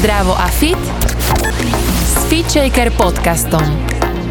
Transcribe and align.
Zdravo 0.00 0.32
a 0.32 0.48
fit 0.48 0.80
s 2.08 2.24
FitShaker 2.32 2.88
podcastom. 2.96 3.60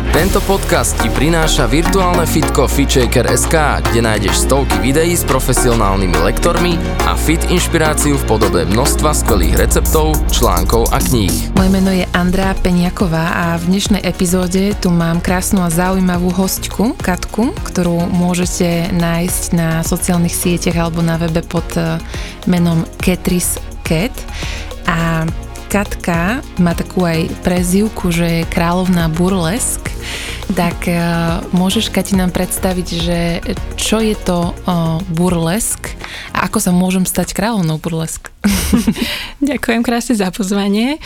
Tento 0.09 0.41
podcast 0.41 0.97
ti 0.97 1.13
prináša 1.13 1.69
virtuálne 1.69 2.25
fitko 2.25 2.65
FitShaker.sk, 2.65 3.53
kde 3.85 4.01
nájdeš 4.01 4.49
stovky 4.49 4.81
videí 4.81 5.13
s 5.13 5.21
profesionálnymi 5.29 6.25
lektormi 6.25 6.73
a 7.05 7.13
fit 7.13 7.45
inšpiráciu 7.53 8.17
v 8.17 8.23
podobe 8.25 8.65
množstva 8.65 9.13
skvelých 9.13 9.61
receptov, 9.61 10.17
článkov 10.33 10.89
a 10.89 10.97
kníh. 10.97 11.53
Moje 11.53 11.69
meno 11.69 11.93
je 11.93 12.09
Andrá 12.17 12.57
Peniaková 12.57 13.29
a 13.29 13.45
v 13.61 13.69
dnešnej 13.69 14.01
epizóde 14.01 14.73
tu 14.73 14.89
mám 14.89 15.21
krásnu 15.21 15.61
a 15.61 15.69
zaujímavú 15.69 16.33
hostku, 16.33 16.97
Katku, 16.97 17.53
ktorú 17.69 18.09
môžete 18.09 18.89
nájsť 18.89 19.43
na 19.53 19.85
sociálnych 19.85 20.33
sieťach 20.33 20.81
alebo 20.89 21.05
na 21.05 21.21
webe 21.21 21.45
pod 21.45 21.69
eh, 21.77 22.01
menom 22.49 22.89
Ketris 22.97 23.61
Cat. 23.85 24.17
A 24.89 25.29
Katka 25.69 26.41
má 26.57 26.73
takú 26.73 27.05
aj 27.05 27.29
prezivku, 27.45 28.09
že 28.09 28.41
je 28.41 28.49
kráľovná 28.49 29.05
burlesk, 29.13 29.85
tak 30.57 30.89
uh, 30.89 31.45
môžeš 31.53 31.93
Kati 31.93 32.17
nám 32.17 32.33
predstaviť, 32.33 32.87
že 32.89 33.19
čo 33.77 34.01
je 34.01 34.17
to 34.17 34.49
uh, 34.49 34.97
burlesk 35.13 35.93
a 36.33 36.49
ako 36.49 36.57
sa 36.57 36.73
môžem 36.73 37.05
stať 37.05 37.37
kráľovnou 37.37 37.77
burlesk? 37.77 38.33
Ďakujem 39.45 39.85
krásne 39.85 40.17
za 40.17 40.33
pozvanie. 40.33 40.97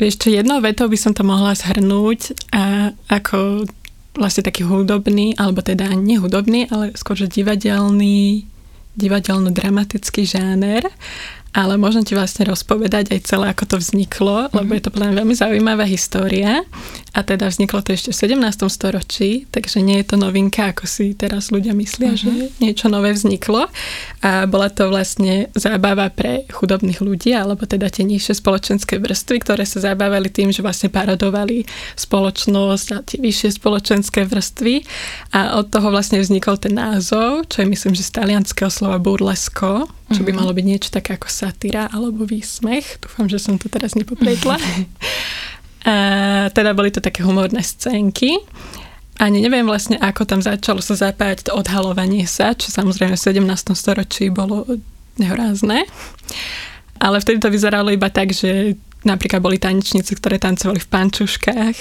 Vieš 0.00 0.24
čo, 0.24 0.32
jednou 0.32 0.64
vetou 0.64 0.88
by 0.88 0.96
som 0.96 1.12
to 1.12 1.20
mohla 1.20 1.52
zhrnúť 1.52 2.48
a 2.48 2.96
ako 3.12 3.68
vlastne 4.16 4.40
taký 4.40 4.64
hudobný, 4.64 5.36
alebo 5.36 5.60
teda 5.60 5.92
nehudobný, 5.92 6.64
ale 6.72 6.96
skôr, 6.96 7.20
že 7.20 7.28
divadelný, 7.28 8.48
divadelno-dramatický 8.96 10.24
žáner 10.24 10.88
ale 11.52 11.76
môžem 11.76 12.00
ti 12.00 12.16
vlastne 12.16 12.48
rozpovedať 12.48 13.12
aj 13.12 13.20
celé, 13.28 13.46
ako 13.52 13.64
to 13.68 13.76
vzniklo, 13.76 14.48
lebo 14.56 14.72
je 14.72 14.82
to 14.88 14.90
podľa 14.92 15.20
veľmi 15.20 15.34
zaujímavá 15.36 15.84
história. 15.84 16.64
A 17.12 17.20
teda 17.20 17.52
vzniklo 17.52 17.84
to 17.84 17.92
ešte 17.92 18.08
v 18.08 18.40
17. 18.40 18.72
storočí, 18.72 19.44
takže 19.52 19.84
nie 19.84 20.00
je 20.00 20.12
to 20.12 20.16
novinka, 20.16 20.72
ako 20.72 20.88
si 20.88 21.12
teraz 21.12 21.52
ľudia 21.52 21.76
myslia, 21.76 22.16
mm-hmm. 22.16 22.48
že 22.48 22.56
niečo 22.56 22.88
nové 22.88 23.12
vzniklo. 23.12 23.68
A 24.24 24.48
bola 24.48 24.72
to 24.72 24.88
vlastne 24.88 25.52
zábava 25.52 26.08
pre 26.08 26.48
chudobných 26.48 27.04
ľudí, 27.04 27.36
alebo 27.36 27.68
teda 27.68 27.92
tie 27.92 28.08
nižšie 28.08 28.40
spoločenské 28.40 28.96
vrstvy, 28.96 29.36
ktoré 29.44 29.68
sa 29.68 29.92
zabávali 29.92 30.32
tým, 30.32 30.56
že 30.56 30.64
vlastne 30.64 30.88
parodovali 30.88 31.68
spoločnosť 32.00 32.88
a 32.96 32.98
tie 33.04 33.20
vyššie 33.20 33.60
spoločenské 33.60 34.24
vrstvy. 34.24 34.80
A 35.36 35.60
od 35.60 35.68
toho 35.68 35.92
vlastne 35.92 36.16
vznikol 36.16 36.56
ten 36.56 36.72
názov, 36.72 37.44
čo 37.52 37.60
je 37.60 37.68
myslím, 37.68 37.92
že 37.92 38.08
z 38.08 38.24
talianského 38.24 38.72
slova 38.72 38.96
burlesko, 38.96 39.84
čo 40.16 40.24
by 40.24 40.32
mhm. 40.32 40.38
malo 40.40 40.56
byť 40.56 40.64
niečo 40.64 40.88
také 40.88 41.20
ako 41.20 41.28
satyra 41.28 41.92
alebo 41.92 42.24
výsmech. 42.24 43.04
Dúfam, 43.04 43.28
že 43.28 43.36
som 43.36 43.60
to 43.60 43.68
teraz 43.68 43.92
nepopretla. 43.92 44.56
A 45.82 45.94
teda 46.54 46.74
boli 46.74 46.94
to 46.94 47.02
také 47.02 47.26
humorné 47.26 47.62
scénky. 47.62 48.38
Ani 49.18 49.42
neviem 49.42 49.66
vlastne, 49.66 49.98
ako 49.98 50.26
tam 50.26 50.40
začalo 50.42 50.82
sa 50.82 50.94
zapájať 50.94 51.50
to 51.50 51.52
odhalovanie 51.58 52.26
sa, 52.26 52.54
čo 52.54 52.70
samozrejme 52.70 53.14
v 53.14 53.24
17. 53.44 53.74
storočí 53.74 54.30
bolo 54.30 54.66
nehorázne. 55.18 55.84
Ale 57.02 57.16
vtedy 57.18 57.42
to 57.42 57.50
vyzeralo 57.50 57.90
iba 57.90 58.08
tak, 58.08 58.30
že 58.30 58.78
napríklad 59.02 59.42
boli 59.42 59.58
tanečníci, 59.58 60.18
ktoré 60.18 60.38
tancovali 60.38 60.78
v 60.78 60.88
pančuškách 60.90 61.76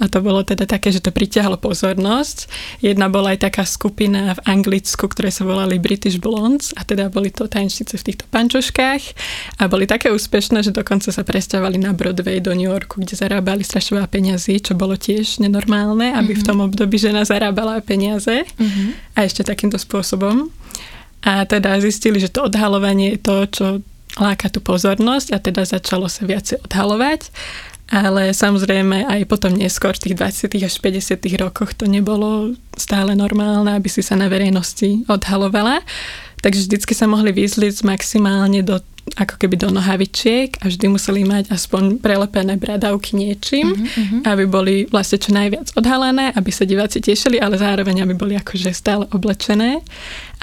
a 0.00 0.04
to 0.10 0.18
bolo 0.20 0.42
teda 0.42 0.66
také, 0.66 0.90
že 0.90 1.02
to 1.02 1.14
pritiahlo 1.14 1.58
pozornosť. 1.58 2.50
Jedna 2.82 3.06
bola 3.06 3.34
aj 3.34 3.46
taká 3.46 3.62
skupina 3.66 4.34
v 4.34 4.40
Anglicku, 4.50 5.06
ktoré 5.06 5.30
sa 5.30 5.46
volali 5.46 5.78
British 5.78 6.18
Blondes 6.18 6.74
a 6.74 6.82
teda 6.82 7.10
boli 7.10 7.30
to 7.30 7.46
tanečníci 7.46 7.94
v 7.94 8.06
týchto 8.12 8.24
pančuškách 8.30 9.02
a 9.58 9.62
boli 9.70 9.86
také 9.86 10.10
úspešné, 10.10 10.66
že 10.66 10.74
dokonca 10.74 11.14
sa 11.14 11.22
presťahovali 11.22 11.78
na 11.78 11.94
Broadway 11.94 12.42
do 12.42 12.52
New 12.52 12.68
Yorku, 12.68 13.02
kde 13.02 13.14
zarábali 13.14 13.62
strašne 13.62 14.02
veľa 14.02 14.10
peniazy, 14.10 14.58
čo 14.58 14.74
bolo 14.74 14.98
tiež 14.98 15.38
nenormálne, 15.42 16.14
aby 16.14 16.34
mm-hmm. 16.34 16.40
v 16.40 16.42
mhm. 16.42 16.48
tom 16.48 16.58
období 16.66 16.96
žena 16.98 17.22
zarábala 17.22 17.78
peniaze 17.84 18.42
mm-hmm. 18.44 19.14
a 19.14 19.18
ešte 19.22 19.46
takýmto 19.46 19.78
spôsobom. 19.78 20.50
A 21.24 21.48
teda 21.48 21.80
zistili, 21.80 22.20
že 22.20 22.28
to 22.28 22.52
odhalovanie 22.52 23.16
je 23.16 23.18
to, 23.24 23.36
čo 23.48 23.66
láka 24.18 24.50
tú 24.50 24.62
pozornosť 24.62 25.34
a 25.34 25.38
teda 25.42 25.62
začalo 25.66 26.06
sa 26.06 26.26
viacej 26.26 26.62
odhalovať. 26.64 27.30
Ale 27.92 28.32
samozrejme 28.32 29.04
aj 29.12 29.28
potom 29.28 29.52
neskôr 29.52 29.92
v 29.92 30.08
tých 30.08 30.16
20. 30.48 30.56
až 30.64 30.74
50. 30.80 31.20
rokoch 31.36 31.76
to 31.76 31.84
nebolo 31.84 32.56
stále 32.80 33.12
normálne, 33.12 33.76
aby 33.76 33.92
si 33.92 34.00
sa 34.00 34.16
na 34.16 34.32
verejnosti 34.32 35.04
odhalovala. 35.04 35.84
Takže 36.44 36.68
vždycky 36.68 36.92
sa 36.92 37.08
mohli 37.08 37.32
vyzliť 37.32 37.88
maximálne 37.88 38.60
do, 38.60 38.76
ako 39.16 39.40
keby 39.40 39.56
do 39.56 39.72
nohavičiek 39.72 40.60
a 40.60 40.68
vždy 40.68 40.92
museli 40.92 41.24
mať 41.24 41.48
aspoň 41.48 42.04
prelepené 42.04 42.60
bradavky 42.60 43.16
niečím, 43.16 43.72
uh-huh, 43.72 44.28
aby 44.28 44.44
boli 44.44 44.84
vlastne 44.92 45.16
čo 45.16 45.32
najviac 45.32 45.72
odhalené, 45.72 46.36
aby 46.36 46.52
sa 46.52 46.68
diváci 46.68 47.00
tešili, 47.00 47.40
ale 47.40 47.56
zároveň 47.56 48.04
aby 48.04 48.12
boli 48.12 48.36
akože 48.36 48.76
stále 48.76 49.08
oblečené. 49.16 49.80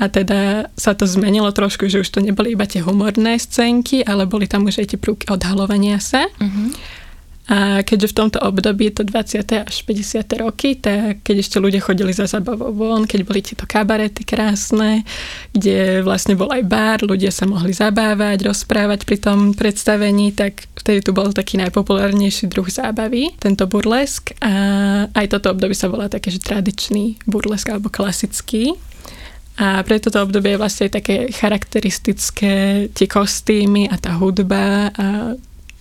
A 0.02 0.10
teda 0.10 0.74
sa 0.74 0.98
to 0.98 1.06
zmenilo 1.06 1.54
trošku, 1.54 1.86
že 1.86 2.02
už 2.02 2.10
to 2.10 2.18
neboli 2.18 2.58
iba 2.58 2.66
tie 2.66 2.82
humorné 2.82 3.38
scénky, 3.38 4.02
ale 4.02 4.26
boli 4.26 4.50
tam 4.50 4.66
už 4.66 4.82
aj 4.82 4.98
tie 4.98 4.98
prúky 4.98 5.30
odhalovania 5.30 6.02
sa. 6.02 6.26
Uh-huh. 6.42 6.74
A 7.50 7.82
keďže 7.82 8.14
v 8.14 8.18
tomto 8.22 8.40
období 8.40 8.94
je 8.94 9.02
to 9.02 9.04
20. 9.04 9.66
až 9.66 9.76
50. 9.84 10.46
roky, 10.46 10.78
tak 10.78 11.26
keď 11.26 11.36
ešte 11.42 11.58
ľudia 11.58 11.82
chodili 11.82 12.14
za 12.14 12.30
zabavou 12.30 12.70
von, 12.70 13.10
keď 13.10 13.20
boli 13.26 13.42
tieto 13.42 13.66
kabarety 13.66 14.22
krásne, 14.22 15.02
kde 15.50 16.06
vlastne 16.06 16.38
bol 16.38 16.54
aj 16.54 16.64
bar, 16.70 17.02
ľudia 17.02 17.34
sa 17.34 17.50
mohli 17.50 17.74
zabávať, 17.74 18.46
rozprávať 18.46 19.10
pri 19.10 19.18
tom 19.18 19.58
predstavení, 19.58 20.38
tak 20.38 20.70
vtedy 20.78 21.02
tu 21.02 21.18
bol 21.18 21.34
taký 21.34 21.58
najpopulárnejší 21.60 22.46
druh 22.46 22.70
zábavy, 22.70 23.34
tento 23.42 23.66
burlesk. 23.66 24.38
A 24.40 24.54
aj 25.10 25.26
toto 25.34 25.50
obdobie 25.52 25.74
sa 25.74 25.90
volá 25.90 26.08
také, 26.08 26.30
že 26.30 26.40
tradičný 26.40 27.26
burlesk 27.26 27.74
alebo 27.74 27.90
klasický. 27.90 28.78
A 29.60 29.84
pre 29.84 30.00
toto 30.00 30.24
obdobie 30.24 30.56
je 30.56 30.62
vlastne 30.62 30.88
také 30.88 31.28
charakteristické 31.30 32.88
tie 32.96 33.08
kostýmy 33.10 33.92
a 33.92 34.00
tá 34.00 34.16
hudba 34.16 34.90
a 34.96 35.36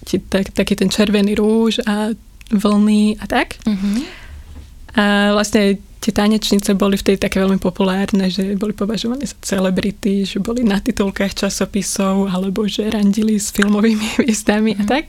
tak, 0.05 0.50
taký 0.55 0.75
ten 0.77 0.88
červený 0.88 1.37
rúž 1.37 1.83
a 1.84 2.15
vlny 2.50 3.21
a 3.22 3.25
tak. 3.31 3.61
Uh-huh. 3.62 4.03
A 4.99 5.33
vlastne 5.38 5.78
tie 6.00 6.11
tanečnice 6.11 6.72
boli 6.75 6.97
vtedy 6.97 7.21
také 7.21 7.38
veľmi 7.38 7.61
populárne, 7.61 8.27
že 8.33 8.56
boli 8.56 8.72
považované 8.72 9.28
za 9.28 9.37
celebrity, 9.44 10.25
že 10.25 10.41
boli 10.41 10.65
na 10.65 10.81
titulkách 10.81 11.47
časopisov 11.47 12.27
alebo 12.33 12.65
že 12.65 12.89
randili 12.89 13.37
s 13.37 13.53
filmovými 13.53 14.06
hviezdami 14.19 14.75
uh-huh. 14.75 14.83
a 14.83 14.84
mhm. 14.84 14.91
tak. 14.91 15.05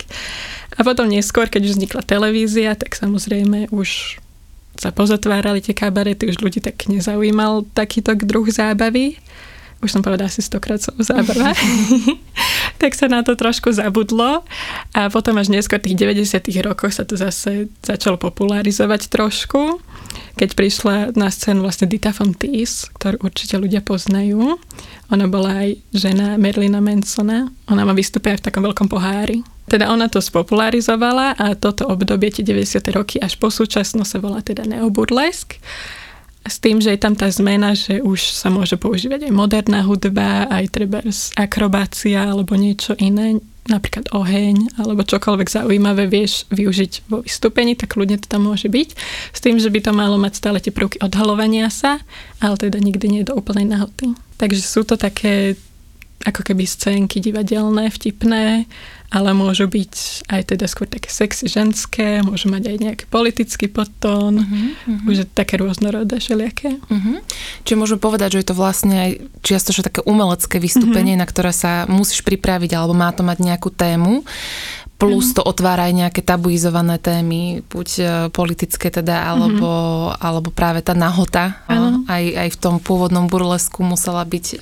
A 0.78 0.88
potom 0.88 1.08
neskôr, 1.08 1.52
keď 1.52 1.68
už 1.68 1.74
vznikla 1.80 2.02
televízia, 2.04 2.76
tak 2.80 2.96
samozrejme 2.96 3.72
už 3.76 4.22
sa 4.80 4.90
pozatvárali 4.90 5.60
tie 5.60 5.76
kabarety, 5.76 6.32
už 6.32 6.42
ľudí 6.42 6.64
tak 6.64 6.88
nezaujímal 6.88 7.68
takýto 7.76 8.16
druh 8.18 8.48
zábavy 8.48 9.20
už 9.82 9.90
som 9.90 10.02
povedala 10.06 10.30
asi 10.30 10.46
stokrát 10.46 10.78
som 10.78 10.94
zábava, 11.02 11.58
tak 12.82 12.94
sa 12.94 13.10
na 13.10 13.26
to 13.26 13.34
trošku 13.34 13.74
zabudlo 13.74 14.46
a 14.94 15.02
potom 15.10 15.38
až 15.42 15.50
neskôr 15.50 15.82
v 15.82 15.92
tých 15.92 16.22
90 16.30 16.66
rokoch 16.66 16.94
sa 16.94 17.04
to 17.04 17.18
zase 17.18 17.70
začalo 17.82 18.22
popularizovať 18.22 19.10
trošku, 19.10 19.82
keď 20.38 20.50
prišla 20.54 20.96
na 21.18 21.28
scénu 21.34 21.66
vlastne 21.66 21.90
Dita 21.90 22.14
Von 22.14 22.38
Teese, 22.38 22.90
ktorú 22.96 23.26
určite 23.26 23.58
ľudia 23.58 23.82
poznajú. 23.82 24.58
Ona 25.12 25.26
bola 25.28 25.68
aj 25.68 25.70
žena 25.92 26.40
Merlina 26.40 26.80
Mansona. 26.80 27.52
Ona 27.68 27.84
má 27.84 27.92
vystúpenie 27.92 28.40
v 28.40 28.46
takom 28.48 28.64
veľkom 28.64 28.88
pohári. 28.88 29.44
Teda 29.68 29.88
ona 29.92 30.12
to 30.12 30.20
spopularizovala 30.20 31.36
a 31.40 31.56
toto 31.56 31.88
obdobie, 31.88 32.32
tie 32.32 32.44
90. 32.44 32.80
roky 32.92 33.16
až 33.24 33.40
po 33.40 33.48
súčasnosť 33.48 34.10
sa 34.10 34.20
volá 34.20 34.40
teda 34.44 34.68
neoburlesk 34.68 35.60
s 36.42 36.58
tým, 36.58 36.82
že 36.82 36.90
je 36.94 37.00
tam 37.00 37.14
tá 37.14 37.30
zmena, 37.30 37.78
že 37.78 38.02
už 38.02 38.34
sa 38.34 38.50
môže 38.50 38.74
používať 38.74 39.30
aj 39.30 39.34
moderná 39.34 39.86
hudba, 39.86 40.50
aj 40.50 40.66
treba 40.74 41.06
akrobácia 41.38 42.26
alebo 42.26 42.58
niečo 42.58 42.98
iné, 42.98 43.38
napríklad 43.70 44.10
oheň 44.10 44.82
alebo 44.82 45.06
čokoľvek 45.06 45.48
zaujímavé 45.48 46.10
vieš 46.10 46.50
využiť 46.50 47.06
vo 47.06 47.22
vystúpení, 47.22 47.78
tak 47.78 47.94
ľudne 47.94 48.18
to 48.18 48.26
tam 48.26 48.50
môže 48.50 48.66
byť. 48.66 48.90
S 49.32 49.40
tým, 49.40 49.62
že 49.62 49.70
by 49.70 49.80
to 49.86 49.92
malo 49.94 50.18
mať 50.18 50.34
stále 50.42 50.58
tie 50.58 50.74
prvky 50.74 50.98
odhalovania 50.98 51.70
sa, 51.70 52.02
ale 52.42 52.58
teda 52.58 52.82
nikdy 52.82 53.06
nie 53.06 53.22
do 53.22 53.38
úplnej 53.38 53.70
nahoty. 53.70 54.18
Takže 54.42 54.62
sú 54.66 54.82
to 54.82 54.98
také 54.98 55.54
ako 56.26 56.42
keby 56.46 56.64
scénky 56.68 57.18
divadelné, 57.20 57.90
vtipné, 57.90 58.70
ale 59.12 59.36
môžu 59.36 59.68
byť 59.68 60.24
aj 60.32 60.42
teda 60.56 60.66
skôr 60.72 60.88
také 60.88 61.12
sexy 61.12 61.52
ženské, 61.52 62.24
môžu 62.24 62.48
mať 62.48 62.72
aj 62.72 62.78
nejaký 62.80 63.06
politický 63.12 63.68
podtón, 63.68 64.40
uh-huh, 64.40 65.10
už 65.12 65.16
je 65.22 65.26
také 65.28 65.60
rôznorodé 65.60 66.24
všelijaké. 66.24 66.80
Uh-huh. 66.80 67.20
Čiže 67.68 67.76
môžeme 67.76 68.00
povedať, 68.00 68.40
že 68.40 68.40
je 68.40 68.48
to 68.48 68.56
vlastne 68.56 68.96
aj 68.96 69.12
čiastočne 69.44 69.92
také 69.92 70.02
umelecké 70.08 70.64
vystúpenie, 70.64 71.20
uh-huh. 71.20 71.28
na 71.28 71.30
ktoré 71.30 71.52
sa 71.52 71.84
musíš 71.92 72.24
pripraviť, 72.24 72.72
alebo 72.72 72.96
má 72.96 73.12
to 73.12 73.28
mať 73.28 73.44
nejakú 73.44 73.68
tému 73.68 74.24
plus 75.02 75.34
to 75.34 75.42
otvára 75.42 75.90
aj 75.90 75.94
nejaké 75.98 76.22
tabuizované 76.22 77.02
témy, 77.02 77.66
buď 77.66 77.88
e, 77.98 78.04
politické 78.30 78.94
teda, 78.94 79.34
alebo, 79.34 79.70
mm-hmm. 80.14 80.22
alebo 80.22 80.50
práve 80.54 80.86
tá 80.86 80.94
nahota 80.94 81.58
aj, 82.06 82.24
aj 82.38 82.50
v 82.54 82.58
tom 82.62 82.78
pôvodnom 82.78 83.26
burlesku 83.26 83.82
musela 83.82 84.22
byť 84.22 84.62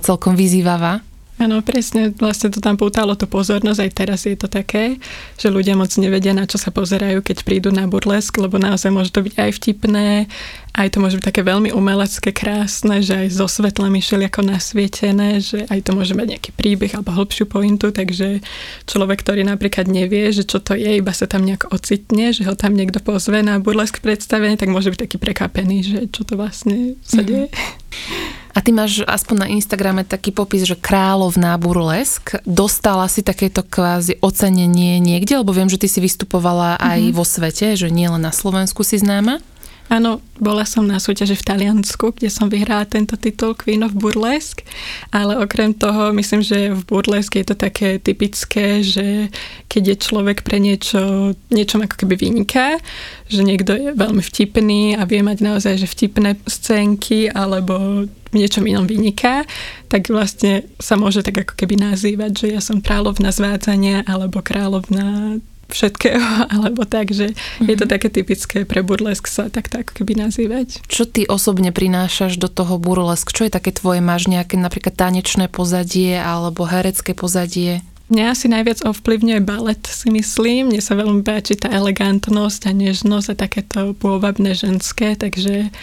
celkom 0.00 0.32
vyzývavá. 0.32 1.04
Áno, 1.36 1.60
presne, 1.60 2.16
vlastne 2.16 2.48
to 2.48 2.64
tam 2.64 2.80
pútalo 2.80 3.12
tú 3.12 3.28
pozornosť, 3.28 3.80
aj 3.84 3.92
teraz 3.92 4.24
je 4.24 4.40
to 4.40 4.48
také, 4.48 4.96
že 5.36 5.52
ľudia 5.52 5.76
moc 5.76 5.92
nevedia, 6.00 6.32
na 6.32 6.48
čo 6.48 6.56
sa 6.56 6.72
pozerajú, 6.72 7.20
keď 7.20 7.44
prídu 7.44 7.68
na 7.68 7.84
burlesk, 7.84 8.40
lebo 8.40 8.56
naozaj 8.56 8.88
môže 8.88 9.12
to 9.12 9.20
byť 9.20 9.34
aj 9.36 9.50
vtipné, 9.60 10.32
aj 10.72 10.88
to 10.92 10.96
môže 10.96 11.20
byť 11.20 11.28
také 11.28 11.44
veľmi 11.44 11.76
umelecké, 11.76 12.32
krásne, 12.32 13.04
že 13.04 13.28
aj 13.28 13.36
so 13.36 13.44
svetlami 13.52 14.00
ako 14.00 14.40
nasvietené, 14.48 15.44
že 15.44 15.68
aj 15.68 15.84
to 15.84 15.90
môže 15.92 16.16
mať 16.16 16.40
nejaký 16.40 16.50
príbeh 16.56 16.96
alebo 16.96 17.12
hĺbšiu 17.12 17.44
pointu, 17.44 17.92
takže 17.92 18.40
človek, 18.88 19.20
ktorý 19.20 19.44
napríklad 19.44 19.92
nevie, 19.92 20.32
že 20.32 20.48
čo 20.48 20.64
to 20.64 20.72
je, 20.72 20.88
iba 20.88 21.12
sa 21.12 21.28
tam 21.28 21.44
nejak 21.44 21.68
ocitne, 21.68 22.32
že 22.32 22.48
ho 22.48 22.56
tam 22.56 22.72
niekto 22.72 23.04
pozve 23.04 23.44
na 23.44 23.60
burlesk 23.60 24.00
predstavenie, 24.00 24.56
tak 24.56 24.72
môže 24.72 24.88
byť 24.88 25.00
taký 25.04 25.16
prekapený, 25.20 25.76
že 25.84 25.98
čo 26.08 26.24
to 26.24 26.40
vlastne 26.40 26.96
sa 27.04 27.20
mm-hmm. 27.20 28.45
A 28.56 28.64
ty 28.64 28.72
máš 28.72 29.04
aspoň 29.04 29.36
na 29.44 29.50
Instagrame 29.52 30.00
taký 30.00 30.32
popis, 30.32 30.64
že 30.64 30.80
kráľovná 30.80 31.60
burlesk. 31.60 32.40
Dostala 32.48 33.04
si 33.04 33.20
takéto 33.20 33.60
kvázi 33.60 34.16
ocenenie 34.24 34.96
niekde? 34.96 35.36
Lebo 35.36 35.52
viem, 35.52 35.68
že 35.68 35.76
ty 35.76 35.92
si 35.92 36.00
vystupovala 36.00 36.80
aj 36.80 37.12
mm-hmm. 37.12 37.16
vo 37.20 37.24
svete, 37.28 37.76
že 37.76 37.92
nielen 37.92 38.24
na 38.24 38.32
Slovensku 38.32 38.80
si 38.80 38.96
známa. 38.96 39.44
Áno, 39.86 40.18
bola 40.42 40.66
som 40.66 40.82
na 40.82 40.98
súťaži 40.98 41.38
v 41.38 41.46
Taliansku, 41.46 42.10
kde 42.10 42.26
som 42.26 42.50
vyhrala 42.50 42.90
tento 42.90 43.14
titul 43.14 43.54
Queen 43.54 43.86
of 43.86 43.94
Burlesque, 43.94 44.66
ale 45.14 45.38
okrem 45.38 45.70
toho 45.78 46.10
myslím, 46.10 46.42
že 46.42 46.74
v 46.74 46.82
burlesk 46.90 47.38
je 47.38 47.46
to 47.46 47.54
také 47.54 48.02
typické, 48.02 48.82
že 48.82 49.30
keď 49.70 49.94
je 49.94 49.96
človek 50.02 50.42
pre 50.42 50.58
niečo, 50.58 51.32
niečom 51.54 51.86
ako 51.86 52.02
keby 52.02 52.18
vyniká, 52.18 52.82
že 53.30 53.46
niekto 53.46 53.78
je 53.78 53.94
veľmi 53.94 54.26
vtipný 54.26 54.98
a 54.98 55.06
vie 55.06 55.22
mať 55.22 55.38
naozaj 55.38 55.78
že 55.78 55.86
vtipné 55.86 56.34
scénky 56.50 57.30
alebo 57.30 58.10
niečom 58.36 58.64
inom 58.68 58.84
vyniká, 58.84 59.48
tak 59.88 60.12
vlastne 60.12 60.68
sa 60.76 61.00
môže 61.00 61.24
tak 61.24 61.42
ako 61.42 61.54
keby 61.56 61.80
nazývať, 61.80 62.32
že 62.44 62.46
ja 62.52 62.60
som 62.60 62.84
kráľovna 62.84 63.32
zvádzania 63.32 64.04
alebo 64.04 64.44
kráľovna 64.44 65.40
všetkého, 65.66 66.22
alebo 66.54 66.86
tak, 66.86 67.10
že 67.10 67.34
mm-hmm. 67.34 67.66
je 67.66 67.76
to 67.76 67.86
mhm. 67.86 67.92
také 67.92 68.08
typické 68.10 68.58
pre 68.62 68.80
burlesk 68.86 69.26
sa 69.26 69.50
tak 69.50 69.68
tak 69.68 69.90
keby 69.92 70.14
nazývať. 70.14 70.82
Čo 70.86 71.06
ty 71.06 71.26
osobne 71.26 71.74
prinášaš 71.74 72.38
do 72.38 72.46
toho 72.46 72.78
burlesk? 72.78 73.34
Čo 73.34 73.50
je 73.50 73.52
také 73.54 73.74
tvoje? 73.74 73.98
Máš 73.98 74.30
nejaké 74.30 74.54
napríklad 74.58 74.94
tanečné 74.94 75.50
pozadie 75.50 76.16
alebo 76.18 76.66
herecké 76.66 77.12
pozadie? 77.12 77.82
Mňa 78.06 78.24
asi 78.30 78.46
najviac 78.46 78.86
ovplyvňuje 78.86 79.40
balet, 79.42 79.82
si 79.82 80.06
myslím. 80.14 80.70
Mne 80.70 80.78
sa 80.78 80.94
veľmi 80.94 81.26
páči 81.26 81.58
tá 81.58 81.66
elegantnosť 81.74 82.70
a 82.70 82.72
nežnosť 82.72 83.28
a 83.34 83.34
takéto 83.34 83.80
pôvabné 83.98 84.54
ženské, 84.54 85.18
takže 85.18 85.74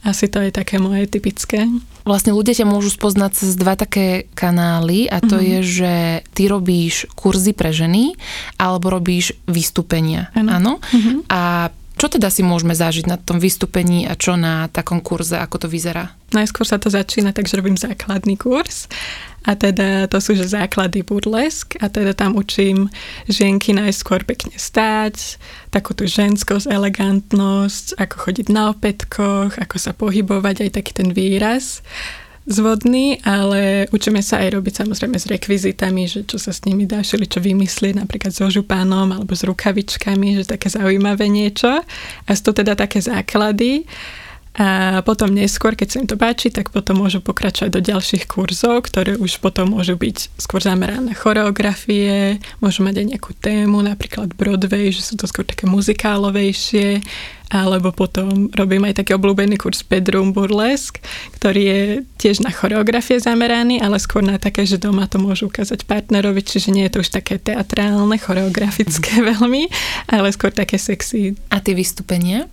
asi 0.00 0.32
to 0.32 0.40
je 0.40 0.50
také 0.50 0.80
moje 0.80 1.04
typické. 1.04 1.68
Vlastne 2.08 2.32
ľudia 2.32 2.56
ťa 2.56 2.64
môžu 2.64 2.88
spoznať 2.88 3.44
cez 3.44 3.52
dva 3.56 3.76
také 3.76 4.32
kanály 4.32 5.04
a 5.12 5.20
to 5.20 5.36
mm-hmm. 5.36 5.50
je, 5.52 5.58
že 5.60 5.94
ty 6.32 6.48
robíš 6.48 7.04
kurzy 7.12 7.52
pre 7.52 7.68
ženy 7.68 8.16
alebo 8.56 8.88
robíš 8.88 9.36
vystúpenia. 9.44 10.32
Áno. 10.32 10.80
Mm-hmm. 10.80 11.28
A 11.28 11.68
čo 12.00 12.08
teda 12.08 12.32
si 12.32 12.40
môžeme 12.40 12.72
zažiť 12.72 13.04
na 13.04 13.20
tom 13.20 13.36
vystúpení 13.36 14.08
a 14.08 14.16
čo 14.16 14.32
na 14.32 14.72
takom 14.72 15.04
kurze, 15.04 15.36
ako 15.36 15.60
to 15.60 15.68
vyzerá? 15.68 16.16
Najskôr 16.32 16.64
sa 16.64 16.80
to 16.80 16.88
začína, 16.88 17.36
takže 17.36 17.60
robím 17.60 17.76
základný 17.76 18.40
kurz. 18.40 18.88
A 19.44 19.52
teda 19.52 20.08
to 20.08 20.16
sú 20.16 20.32
že 20.32 20.48
základy 20.48 21.04
burlesk. 21.04 21.76
A 21.76 21.92
teda 21.92 22.16
tam 22.16 22.40
učím 22.40 22.88
žienky 23.28 23.76
najskôr 23.76 24.24
pekne 24.24 24.56
stáť, 24.56 25.36
takú 25.68 25.92
tú 25.92 26.08
ženskosť, 26.08 26.72
elegantnosť, 26.72 28.00
ako 28.00 28.16
chodiť 28.16 28.46
na 28.48 28.72
opätkoch, 28.72 29.60
ako 29.60 29.76
sa 29.76 29.92
pohybovať, 29.92 30.64
aj 30.64 30.80
taký 30.80 30.96
ten 30.96 31.12
výraz 31.12 31.84
zvodný, 32.48 33.20
ale 33.20 33.90
učíme 33.92 34.24
sa 34.24 34.40
aj 34.40 34.56
robiť 34.56 34.74
samozrejme 34.84 35.16
s 35.20 35.28
rekvizitami, 35.28 36.08
že 36.08 36.24
čo 36.24 36.40
sa 36.40 36.56
s 36.56 36.64
nimi 36.64 36.88
dá 36.88 37.04
šili, 37.04 37.28
čo 37.28 37.42
vymyslieť, 37.42 38.00
napríklad 38.00 38.32
so 38.32 38.48
župánom 38.48 39.12
alebo 39.12 39.32
s 39.36 39.44
rukavičkami, 39.44 40.40
že 40.40 40.56
také 40.56 40.72
zaujímavé 40.72 41.28
niečo. 41.28 41.84
A 42.24 42.30
sú 42.32 42.50
to 42.50 42.64
teda 42.64 42.72
také 42.76 43.04
základy. 43.04 43.84
A 44.58 44.98
potom 45.06 45.30
neskôr, 45.30 45.78
keď 45.78 45.88
sa 45.88 46.00
im 46.02 46.10
to 46.10 46.18
páči, 46.18 46.50
tak 46.50 46.74
potom 46.74 46.98
môžu 46.98 47.22
pokračovať 47.22 47.70
do 47.70 47.80
ďalších 47.86 48.26
kurzov, 48.26 48.82
ktoré 48.90 49.14
už 49.14 49.38
potom 49.38 49.78
môžu 49.78 49.94
byť 49.94 50.34
skôr 50.42 50.58
zamerané 50.58 51.14
choreografie, 51.14 52.42
môžu 52.58 52.82
mať 52.82 52.98
aj 52.98 53.06
nejakú 53.14 53.32
tému, 53.38 53.78
napríklad 53.78 54.34
Broadway, 54.34 54.90
že 54.90 55.06
sú 55.06 55.14
to 55.14 55.30
skôr 55.30 55.46
také 55.46 55.70
muzikálovejšie, 55.70 56.98
alebo 57.50 57.94
potom 57.94 58.50
robím 58.50 58.90
aj 58.90 59.02
taký 59.02 59.14
obľúbený 59.14 59.54
kurz 59.54 59.86
Bedroom 59.86 60.34
Burlesque, 60.34 60.98
ktorý 61.38 61.62
je 61.62 61.80
tiež 62.18 62.42
na 62.42 62.50
choreografie 62.50 63.22
zameraný, 63.22 63.78
ale 63.78 64.02
skôr 64.02 64.22
na 64.22 64.34
také, 64.38 64.66
že 64.66 64.82
doma 64.82 65.06
to 65.06 65.22
môžu 65.22 65.46
ukázať 65.46 65.86
partnerovi, 65.86 66.42
čiže 66.42 66.74
nie 66.74 66.90
je 66.90 66.98
to 66.98 67.02
už 67.06 67.10
také 67.14 67.38
teatrálne, 67.38 68.18
choreografické 68.18 69.22
veľmi, 69.30 69.70
ale 70.10 70.34
skôr 70.34 70.50
také 70.50 70.74
sexy. 70.74 71.38
A 71.54 71.62
tie 71.62 71.74
vystúpenia? 71.78 72.50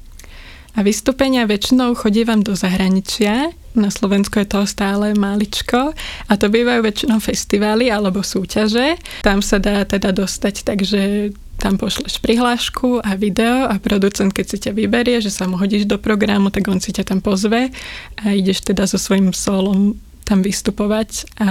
A 0.78 0.86
vystúpenia 0.86 1.50
väčšinou 1.50 1.98
chodívam 1.98 2.46
do 2.46 2.54
zahraničia, 2.54 3.50
na 3.78 3.94
Slovensku 3.94 4.42
je 4.42 4.50
toho 4.50 4.66
stále 4.66 5.14
maličko. 5.14 5.94
A 6.30 6.34
to 6.38 6.50
bývajú 6.50 6.82
väčšinou 6.82 7.22
festivály 7.22 7.94
alebo 7.94 8.26
súťaže. 8.26 8.98
Tam 9.22 9.46
sa 9.46 9.62
dá 9.62 9.86
teda 9.86 10.10
dostať, 10.14 10.66
takže 10.66 11.32
tam 11.58 11.82
pošleš 11.82 12.22
prihlášku 12.22 13.02
a 13.02 13.18
video 13.18 13.66
a 13.66 13.82
producent, 13.82 14.30
keď 14.30 14.46
si 14.46 14.58
ťa 14.62 14.78
vyberie, 14.78 15.18
že 15.18 15.34
sa 15.34 15.50
mu 15.50 15.58
hodíš 15.58 15.90
do 15.90 15.98
programu, 15.98 16.54
tak 16.54 16.70
on 16.70 16.78
si 16.78 16.94
ťa 16.94 17.10
tam 17.10 17.20
pozve 17.22 17.74
a 18.22 18.24
ideš 18.30 18.62
teda 18.62 18.86
so 18.86 19.02
svojím 19.02 19.34
solom 19.34 19.98
tam 20.22 20.46
vystupovať. 20.46 21.26
A 21.42 21.48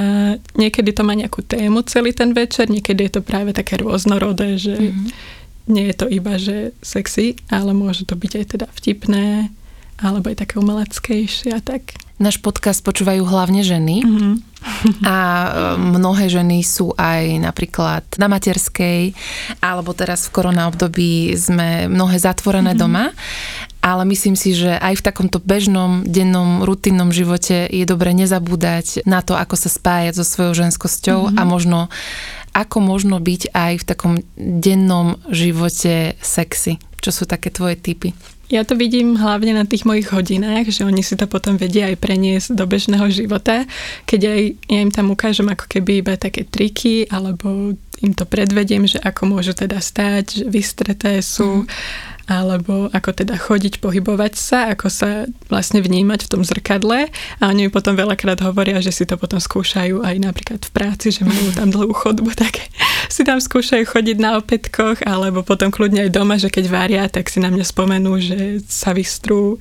niekedy 0.54 0.94
to 0.94 1.02
má 1.02 1.18
nejakú 1.18 1.42
tému 1.42 1.82
celý 1.90 2.14
ten 2.14 2.30
večer, 2.30 2.70
niekedy 2.70 3.10
je 3.10 3.18
to 3.18 3.22
práve 3.26 3.50
také 3.50 3.82
rôznorodé, 3.82 4.62
že 4.62 4.74
mm-hmm 4.78 5.35
nie 5.66 5.90
je 5.90 5.94
to 5.98 6.06
iba, 6.06 6.38
že 6.38 6.72
sexy, 6.82 7.38
ale 7.50 7.74
môže 7.74 8.06
to 8.06 8.14
byť 8.14 8.32
aj 8.38 8.46
teda 8.56 8.66
vtipné, 8.70 9.50
alebo 9.98 10.28
aj 10.28 10.46
také 10.46 10.60
umeleckejšie 10.60 11.56
a 11.56 11.60
tak. 11.60 11.96
Náš 12.16 12.40
podcast 12.40 12.80
počúvajú 12.80 13.28
hlavne 13.28 13.60
ženy 13.60 14.00
mm-hmm. 14.00 14.34
a 15.04 15.16
e, 15.20 15.48
mnohé 15.76 16.32
ženy 16.32 16.64
sú 16.64 16.96
aj 16.96 17.44
napríklad 17.44 18.08
na 18.16 18.24
materskej, 18.24 19.12
alebo 19.60 19.92
teraz 19.92 20.24
v 20.24 20.32
korona 20.32 20.64
období 20.72 21.36
sme 21.36 21.92
mnohé 21.92 22.16
zatvorené 22.16 22.72
mm-hmm. 22.72 22.80
doma, 22.80 23.12
ale 23.84 24.02
myslím 24.08 24.32
si, 24.32 24.56
že 24.56 24.80
aj 24.80 24.96
v 24.98 25.06
takomto 25.12 25.44
bežnom, 25.44 26.08
dennom, 26.08 26.64
rutinnom 26.64 27.12
živote 27.12 27.68
je 27.68 27.84
dobre 27.84 28.16
nezabúdať 28.16 29.04
na 29.04 29.20
to, 29.20 29.36
ako 29.36 29.60
sa 29.60 29.68
spájať 29.68 30.16
so 30.16 30.24
svojou 30.24 30.56
ženskosťou 30.56 31.20
mm-hmm. 31.20 31.38
a 31.38 31.42
možno 31.44 31.78
ako 32.52 32.78
možno 32.84 33.18
byť 33.18 33.50
aj 33.50 33.72
v 33.80 33.84
takom 33.88 34.14
dennom 34.36 35.18
živote 35.32 36.14
sexy? 36.20 36.78
Čo 37.00 37.10
sú 37.10 37.24
také 37.24 37.50
tvoje 37.50 37.78
typy? 37.78 38.12
Ja 38.46 38.62
to 38.62 38.78
vidím 38.78 39.18
hlavne 39.18 39.58
na 39.58 39.66
tých 39.66 39.82
mojich 39.82 40.14
hodinách, 40.14 40.70
že 40.70 40.86
oni 40.86 41.02
si 41.02 41.18
to 41.18 41.26
potom 41.26 41.58
vedia 41.58 41.90
aj 41.90 41.98
preniesť 41.98 42.54
do 42.54 42.62
bežného 42.62 43.10
života, 43.10 43.66
keď 44.06 44.20
aj 44.22 44.40
ja 44.70 44.78
im 44.86 44.92
tam 44.94 45.10
ukážem 45.10 45.50
ako 45.50 45.66
keby 45.66 45.98
iba 45.98 46.14
také 46.14 46.46
triky, 46.46 47.10
alebo 47.10 47.74
im 48.04 48.12
to 48.14 48.22
predvediem, 48.22 48.86
že 48.86 49.02
ako 49.02 49.34
môžu 49.34 49.50
teda 49.50 49.82
stáť, 49.82 50.42
že 50.42 50.44
vystreté 50.46 51.18
sú. 51.26 51.66
Mm 51.66 52.14
alebo 52.26 52.90
ako 52.90 53.22
teda 53.22 53.38
chodiť, 53.38 53.78
pohybovať 53.78 54.34
sa, 54.34 54.74
ako 54.74 54.90
sa 54.90 55.30
vlastne 55.46 55.78
vnímať 55.78 56.26
v 56.26 56.30
tom 56.30 56.42
zrkadle 56.42 57.06
a 57.38 57.42
oni 57.46 57.66
mi 57.66 57.70
potom 57.70 57.94
veľakrát 57.94 58.42
hovoria, 58.42 58.82
že 58.82 58.90
si 58.90 59.06
to 59.06 59.14
potom 59.14 59.38
skúšajú 59.38 60.02
aj 60.02 60.16
napríklad 60.18 60.60
v 60.66 60.70
práci, 60.74 61.14
že 61.14 61.22
majú 61.22 61.54
tam 61.54 61.70
dlhú 61.70 61.94
chodbu, 61.94 62.34
tak 62.42 62.66
si 63.06 63.22
tam 63.22 63.38
skúšajú 63.38 63.86
chodiť 63.86 64.18
na 64.18 64.42
opätkoch 64.42 65.06
alebo 65.06 65.46
potom 65.46 65.70
kľudne 65.70 66.10
aj 66.10 66.10
doma, 66.10 66.34
že 66.36 66.50
keď 66.50 66.64
varia, 66.66 67.02
tak 67.06 67.30
si 67.30 67.38
na 67.38 67.48
mňa 67.48 67.62
spomenú, 67.62 68.18
že 68.18 68.35
sa 68.66 68.90
vystrú 68.92 69.58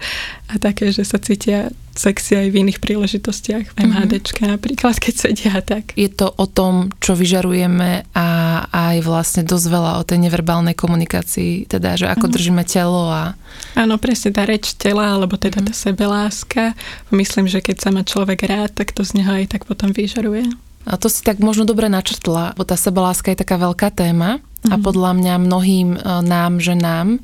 a 0.51 0.59
také, 0.59 0.91
že 0.91 1.03
sa 1.07 1.17
cítia 1.17 1.71
sexy 1.95 2.35
aj 2.35 2.47
v 2.51 2.59
iných 2.67 2.79
príležitostiach, 2.83 3.71
v 3.71 3.75
MHDčke 3.79 4.43
mm-hmm. 4.43 4.55
napríklad, 4.59 4.99
keď 4.99 5.13
sedia 5.15 5.55
tak. 5.63 5.95
Je 5.95 6.11
to 6.11 6.27
o 6.27 6.45
tom, 6.45 6.91
čo 6.99 7.15
vyžarujeme 7.15 8.11
a 8.11 8.27
aj 8.67 8.95
vlastne 9.01 9.47
dosť 9.47 9.67
veľa 9.71 9.91
o 10.03 10.03
tej 10.03 10.19
neverbálnej 10.27 10.75
komunikácii, 10.75 11.71
teda, 11.71 11.95
že 11.95 12.05
ako 12.11 12.27
mm-hmm. 12.27 12.35
držíme 12.35 12.63
telo 12.67 13.07
a... 13.07 13.39
Áno, 13.79 13.95
presne 13.95 14.35
tá 14.35 14.43
reč 14.43 14.75
tela, 14.75 15.15
alebo 15.15 15.39
teda 15.39 15.63
mm-hmm. 15.63 15.71
tá 15.71 15.73
sebeláska. 15.73 16.63
Myslím, 17.15 17.47
že 17.47 17.63
keď 17.63 17.77
sa 17.79 17.89
má 17.95 18.03
človek 18.03 18.43
rád, 18.43 18.75
tak 18.75 18.91
to 18.91 19.07
z 19.07 19.23
neho 19.23 19.31
aj 19.31 19.55
tak 19.55 19.63
potom 19.63 19.95
vyžaruje. 19.95 20.51
A 20.85 21.01
to 21.01 21.09
si 21.09 21.25
tak 21.25 21.41
možno 21.41 21.65
dobre 21.65 21.89
načrtla, 21.89 22.53
bo 22.53 22.61
tá 22.61 22.77
sebeláska 22.77 23.33
je 23.33 23.41
taká 23.41 23.57
veľká 23.57 23.89
téma 23.89 24.37
mm-hmm. 24.37 24.69
a 24.69 24.75
mhm. 24.77 24.83
podľa 24.83 25.11
mňa 25.17 25.33
mnohým 25.41 25.87
e, 25.95 25.99
nám, 26.27 26.59
ženám, 26.59 27.23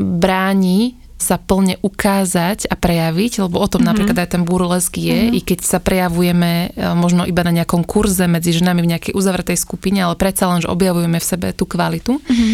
bráni 0.00 0.96
sa 1.20 1.36
plne 1.36 1.76
ukázať 1.84 2.64
a 2.72 2.74
prejaviť, 2.74 3.44
lebo 3.44 3.60
o 3.60 3.68
tom 3.68 3.84
mm-hmm. 3.84 3.88
napríklad 3.92 4.18
aj 4.24 4.30
ten 4.32 4.42
burlesk 4.48 4.96
je, 4.96 5.28
mm-hmm. 5.28 5.36
i 5.36 5.40
keď 5.44 5.58
sa 5.60 5.78
prejavujeme 5.78 6.50
e, 6.50 6.68
možno 6.96 7.28
iba 7.28 7.44
na 7.44 7.52
nejakom 7.52 7.84
kurze 7.84 8.24
medzi 8.24 8.56
ženami 8.56 8.80
v 8.80 8.90
nejakej 8.96 9.12
uzavretej 9.12 9.60
skupine, 9.60 10.00
ale 10.00 10.16
predsa 10.16 10.48
len, 10.48 10.64
že 10.64 10.72
objavujeme 10.72 11.20
v 11.20 11.28
sebe 11.28 11.52
tú 11.52 11.68
kvalitu, 11.68 12.16
mm-hmm. 12.16 12.52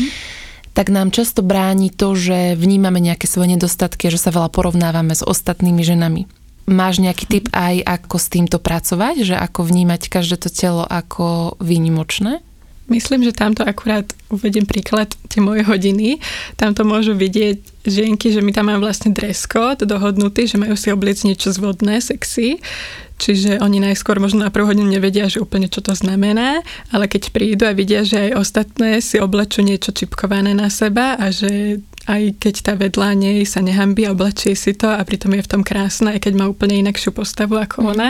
tak 0.74 0.90
nám 0.90 1.14
často 1.14 1.46
bráni 1.46 1.94
to, 1.94 2.18
že 2.18 2.58
vnímame 2.58 2.98
nejaké 2.98 3.30
svoje 3.30 3.54
nedostatky, 3.54 4.10
že 4.10 4.18
sa 4.18 4.34
veľa 4.34 4.50
porovnávame 4.50 5.14
s 5.14 5.22
ostatnými 5.22 5.86
ženami. 5.86 6.26
máš 6.66 6.98
nejaký 6.98 7.24
tip 7.30 7.46
aj 7.54 7.86
ako 7.86 8.16
s 8.18 8.26
týmto 8.26 8.58
pracovať, 8.58 9.22
že 9.22 9.38
ako 9.38 9.62
vnímať 9.62 10.10
každé 10.10 10.42
to 10.42 10.50
telo 10.50 10.82
ako 10.82 11.54
výnimočné? 11.62 12.42
Myslím, 12.86 13.26
že 13.26 13.34
tamto 13.34 13.66
akurát 13.66 14.06
uvediem 14.30 14.62
príklad 14.62 15.10
tie 15.26 15.42
moje 15.42 15.66
hodiny. 15.66 16.22
Tamto 16.54 16.86
môžu 16.86 17.18
vidieť 17.18 17.75
žienky, 17.90 18.30
že 18.34 18.42
my 18.42 18.52
tam 18.52 18.68
máme 18.70 18.82
vlastne 18.82 19.14
dress 19.14 19.46
code 19.46 19.86
dohodnutý, 19.86 20.46
že 20.46 20.60
majú 20.60 20.74
si 20.74 20.90
obliecť 20.92 21.32
niečo 21.32 21.50
zvodné, 21.54 22.02
sexy. 22.02 22.60
Čiže 23.16 23.64
oni 23.64 23.80
najskôr 23.80 24.20
možno 24.20 24.44
na 24.44 24.52
prvú 24.52 24.68
hodinu 24.68 24.92
nevedia, 24.92 25.24
že 25.24 25.40
úplne 25.40 25.72
čo 25.72 25.80
to 25.80 25.96
znamená, 25.96 26.60
ale 26.92 27.08
keď 27.08 27.32
prídu 27.32 27.64
a 27.64 27.72
vidia, 27.72 28.04
že 28.04 28.28
aj 28.28 28.36
ostatné 28.36 29.00
si 29.00 29.16
oblečú 29.16 29.64
niečo 29.64 29.88
čipkované 29.96 30.52
na 30.52 30.68
seba 30.68 31.16
a 31.16 31.32
že 31.32 31.80
aj 32.06 32.38
keď 32.38 32.54
tá 32.62 32.72
vedľa 32.78 33.18
nej 33.18 33.38
sa 33.42 33.58
nehambí 33.58 34.06
oblečie 34.06 34.54
si 34.54 34.78
to 34.78 34.86
a 34.86 35.02
pritom 35.02 35.34
je 35.34 35.42
v 35.42 35.50
tom 35.50 35.62
krásna, 35.66 36.14
aj 36.14 36.22
keď 36.22 36.32
má 36.38 36.46
úplne 36.46 36.78
inakšiu 36.86 37.10
postavu 37.10 37.58
ako 37.58 37.82
mm. 37.82 37.86
ona, 37.92 38.08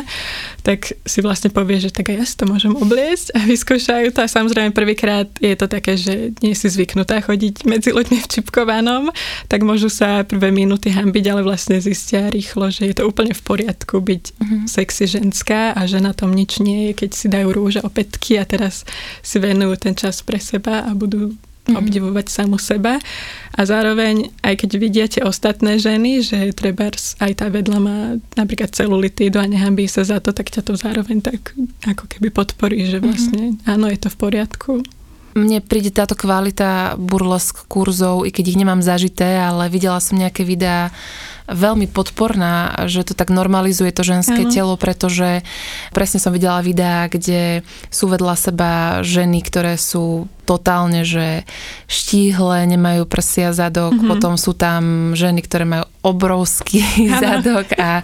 tak 0.60 0.92
si 1.08 1.24
vlastne 1.24 1.48
povie, 1.48 1.80
že 1.80 1.88
tak 1.88 2.12
aj 2.12 2.16
ja 2.20 2.24
si 2.28 2.36
to 2.36 2.44
môžem 2.44 2.76
obliecť 2.76 3.32
a 3.32 3.40
vyskúšajú 3.48 4.12
to 4.12 4.20
a 4.20 4.28
samozrejme 4.28 4.76
prvýkrát 4.76 5.26
je 5.40 5.56
to 5.56 5.66
také, 5.66 5.96
že 5.96 6.36
nie 6.44 6.52
si 6.52 6.68
zvyknutá 6.68 7.24
chodiť 7.24 7.64
medzi 7.64 7.90
ľuďmi 7.96 8.20
v 8.20 8.30
čipkovanom, 8.30 9.08
tak 9.48 9.64
môžu 9.66 9.90
sa 9.90 10.22
prvé 10.22 10.54
minúty 10.54 10.94
hambiť, 10.94 11.24
ale 11.34 11.42
vlastne 11.42 11.82
zistia 11.82 12.30
rýchlo, 12.30 12.70
že 12.70 12.86
je 12.86 12.94
to 12.94 13.10
úplne 13.10 13.34
v 13.34 13.42
poriadku 13.42 13.98
byť 13.98 14.24
mm. 14.38 14.64
sexy 14.70 15.10
ženská 15.10 15.74
a 15.74 15.84
že 15.90 15.98
na 15.98 16.14
tom 16.14 16.30
nič 16.30 16.62
nie 16.62 16.90
je, 16.90 16.92
keď 17.02 17.10
si 17.10 17.26
dajú 17.26 17.50
rúže 17.50 17.82
opätky 17.82 18.38
a 18.38 18.46
teraz 18.46 18.86
si 19.26 19.36
venujú 19.42 19.74
ten 19.74 19.98
čas 19.98 20.22
pre 20.22 20.38
seba 20.38 20.86
a 20.86 20.94
budú 20.94 21.34
mm-hmm. 21.34 21.76
obdivovať 21.82 22.26
samu 22.30 22.56
seba. 22.62 23.02
A 23.56 23.60
zároveň, 23.66 24.30
aj 24.46 24.54
keď 24.62 24.70
vidia 24.78 25.06
tie 25.10 25.26
ostatné 25.26 25.82
ženy, 25.82 26.22
že 26.22 26.54
treba 26.54 26.94
aj 26.94 27.32
tá 27.34 27.50
vedľa 27.50 27.78
má 27.82 27.98
napríklad 28.38 28.70
celulitídu 28.70 29.42
a 29.42 29.50
nehambí 29.50 29.90
sa 29.90 30.06
za 30.06 30.22
to, 30.22 30.30
tak 30.30 30.54
ťa 30.54 30.62
to 30.62 30.78
zároveň 30.78 31.18
tak 31.18 31.56
ako 31.82 32.06
keby 32.06 32.30
podporí, 32.30 32.86
že 32.86 33.02
vlastne 33.02 33.58
mm-hmm. 33.58 33.72
áno, 33.72 33.90
je 33.90 33.98
to 33.98 34.08
v 34.12 34.16
poriadku. 34.16 34.72
Mne 35.36 35.60
príde 35.60 35.92
táto 35.92 36.16
kvalita 36.16 36.96
burlesk 36.96 37.68
kurzov, 37.68 38.24
i 38.24 38.32
keď 38.32 38.44
ich 38.56 38.60
nemám 38.64 38.80
zažité, 38.80 39.36
ale 39.36 39.68
videla 39.68 40.00
som 40.00 40.16
nejaké 40.16 40.48
videá 40.48 40.88
veľmi 41.46 41.86
podporná, 41.90 42.86
že 42.90 43.06
to 43.06 43.14
tak 43.14 43.30
normalizuje 43.30 43.94
to 43.94 44.02
ženské 44.02 44.46
ano. 44.46 44.52
telo, 44.52 44.74
pretože 44.74 45.46
presne 45.94 46.18
som 46.18 46.34
videla 46.34 46.58
videá, 46.62 47.06
kde 47.06 47.62
sú 47.90 48.10
vedľa 48.10 48.34
seba 48.34 48.70
ženy, 49.06 49.42
ktoré 49.46 49.78
sú 49.78 50.26
totálne, 50.46 51.02
že 51.02 51.42
štíhle, 51.90 52.70
nemajú 52.70 53.02
prsia 53.10 53.50
zadok, 53.50 53.98
mm-hmm. 53.98 54.10
potom 54.14 54.38
sú 54.38 54.54
tam 54.54 55.12
ženy, 55.18 55.42
ktoré 55.42 55.66
majú 55.66 55.84
obrovský 56.06 56.86
ano. 56.86 57.18
zadok 57.26 57.66
a 57.74 57.98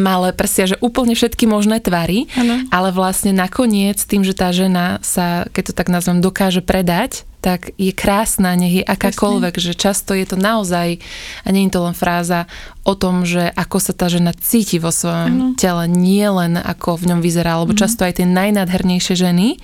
malé 0.00 0.32
prsia, 0.32 0.64
že 0.64 0.80
úplne 0.80 1.12
všetky 1.12 1.44
možné 1.44 1.84
tvary, 1.84 2.24
ano. 2.40 2.64
ale 2.72 2.88
vlastne 2.88 3.36
nakoniec 3.36 4.00
tým, 4.00 4.24
že 4.24 4.32
tá 4.32 4.48
žena 4.48 4.96
sa, 5.04 5.44
keď 5.52 5.62
to 5.70 5.72
tak 5.76 5.92
nazvem, 5.92 6.24
dokáže 6.24 6.64
predať, 6.64 7.28
tak 7.44 7.76
je 7.76 7.92
krásna, 7.92 8.56
nech 8.56 8.80
je 8.80 8.84
akákoľvek, 8.88 9.60
že 9.60 9.76
často 9.76 10.16
je 10.16 10.24
to 10.24 10.40
naozaj, 10.40 10.96
a 11.44 11.48
nie 11.52 11.68
je 11.68 11.76
to 11.76 11.84
len 11.84 11.92
fráza, 11.92 12.48
o 12.88 12.96
tom, 12.96 13.28
že 13.28 13.52
ako 13.52 13.76
sa 13.84 13.92
tá 13.92 14.08
žena 14.08 14.32
cíti 14.32 14.80
vo 14.80 14.88
svojom 14.88 15.28
ano. 15.28 15.46
tele, 15.60 15.84
nie 15.84 16.24
len 16.24 16.56
ako 16.56 17.04
v 17.04 17.12
ňom 17.12 17.20
vyzerá, 17.20 17.60
lebo 17.60 17.76
mm. 17.76 17.80
často 17.84 18.08
aj 18.08 18.24
tie 18.24 18.26
najnádhernejšie 18.28 19.12
ženy 19.12 19.60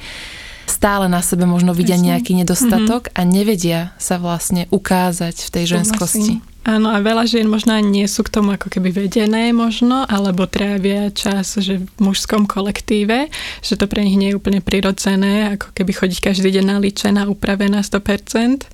stále 0.68 1.10
na 1.10 1.18
sebe 1.18 1.50
možno 1.50 1.74
vidia 1.74 1.98
Presne. 1.98 2.08
nejaký 2.14 2.32
nedostatok 2.38 3.10
mm-hmm. 3.10 3.18
a 3.18 3.22
nevedia 3.26 3.80
sa 3.98 4.22
vlastne 4.22 4.70
ukázať 4.70 5.34
v 5.34 5.48
tej 5.50 5.64
ženskosti. 5.66 6.38
Áno, 6.60 6.92
a 6.92 7.00
veľa 7.00 7.24
žien 7.24 7.48
možno 7.48 7.72
nie 7.80 8.04
sú 8.04 8.20
k 8.20 8.36
tomu 8.36 8.52
ako 8.52 8.68
keby 8.68 8.92
vedené 8.92 9.48
možno, 9.48 10.04
alebo 10.04 10.44
trávia 10.44 11.08
čas 11.08 11.56
že 11.56 11.80
v 11.80 11.88
mužskom 11.96 12.44
kolektíve, 12.44 13.32
že 13.64 13.80
to 13.80 13.88
pre 13.88 14.04
nich 14.04 14.20
nie 14.20 14.28
je 14.32 14.36
úplne 14.36 14.60
prirodzené, 14.60 15.56
ako 15.56 15.72
keby 15.72 15.96
chodiť 15.96 16.18
každý 16.20 16.52
deň 16.60 16.76
naličená, 16.76 17.32
upravená 17.32 17.80
100%. 17.80 18.68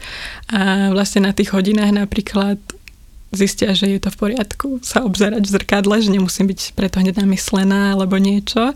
A 0.51 0.91
vlastne 0.91 1.31
na 1.31 1.33
tých 1.33 1.55
hodinách 1.55 1.95
napríklad 1.95 2.59
zistia, 3.31 3.71
že 3.71 3.87
je 3.87 4.03
to 4.03 4.11
v 4.11 4.19
poriadku 4.19 4.83
sa 4.83 5.07
obzerať 5.07 5.47
v 5.47 5.55
zrkadle, 5.55 5.95
že 6.03 6.11
nemusím 6.11 6.51
byť 6.51 6.75
preto 6.75 6.99
hneď 6.99 7.23
namyslená 7.23 7.95
alebo 7.95 8.19
niečo 8.19 8.75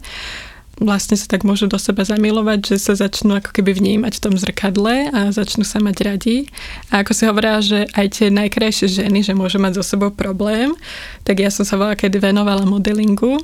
vlastne 0.80 1.14
sa 1.14 1.28
tak 1.28 1.44
môžu 1.44 1.68
do 1.68 1.76
seba 1.76 2.02
zamilovať, 2.02 2.74
že 2.74 2.76
sa 2.80 2.92
začnú 2.96 3.36
ako 3.36 3.52
keby 3.52 3.76
vnímať 3.76 4.16
v 4.16 4.24
tom 4.24 4.34
zrkadle 4.34 5.12
a 5.12 5.28
začnú 5.28 5.62
sa 5.62 5.78
mať 5.78 5.96
radi. 6.00 6.36
A 6.88 7.04
ako 7.04 7.12
si 7.12 7.22
hovorila, 7.28 7.60
že 7.60 7.84
aj 7.92 8.06
tie 8.16 8.28
najkrajšie 8.32 9.04
ženy, 9.04 9.20
že 9.20 9.36
môžu 9.36 9.60
mať 9.60 9.78
so 9.78 9.84
sebou 9.84 10.08
problém, 10.08 10.72
tak 11.22 11.44
ja 11.44 11.52
som 11.52 11.68
sa 11.68 11.76
veľa 11.76 12.00
kedy 12.00 12.16
venovala 12.16 12.64
modelingu 12.64 13.36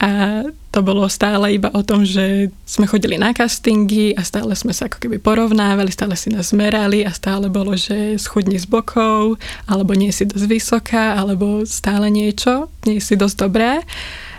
a 0.00 0.42
to 0.72 0.80
bolo 0.80 1.04
stále 1.10 1.50
iba 1.50 1.68
o 1.76 1.82
tom, 1.84 2.06
že 2.06 2.48
sme 2.64 2.88
chodili 2.88 3.20
na 3.20 3.36
castingy 3.36 4.16
a 4.16 4.24
stále 4.24 4.54
sme 4.56 4.72
sa 4.72 4.88
ako 4.88 5.02
keby 5.02 5.20
porovnávali, 5.20 5.92
stále 5.92 6.16
si 6.16 6.32
nás 6.32 6.54
zmerali 6.54 7.04
a 7.04 7.12
stále 7.12 7.52
bolo, 7.52 7.76
že 7.76 8.16
schudni 8.16 8.56
z 8.56 8.70
bokov, 8.70 9.36
alebo 9.68 9.92
nie 9.92 10.14
si 10.14 10.24
dosť 10.24 10.46
vysoká, 10.48 11.04
alebo 11.18 11.66
stále 11.68 12.08
niečo, 12.08 12.72
nie 12.86 13.02
si 13.02 13.18
dosť 13.18 13.36
dobré 13.36 13.84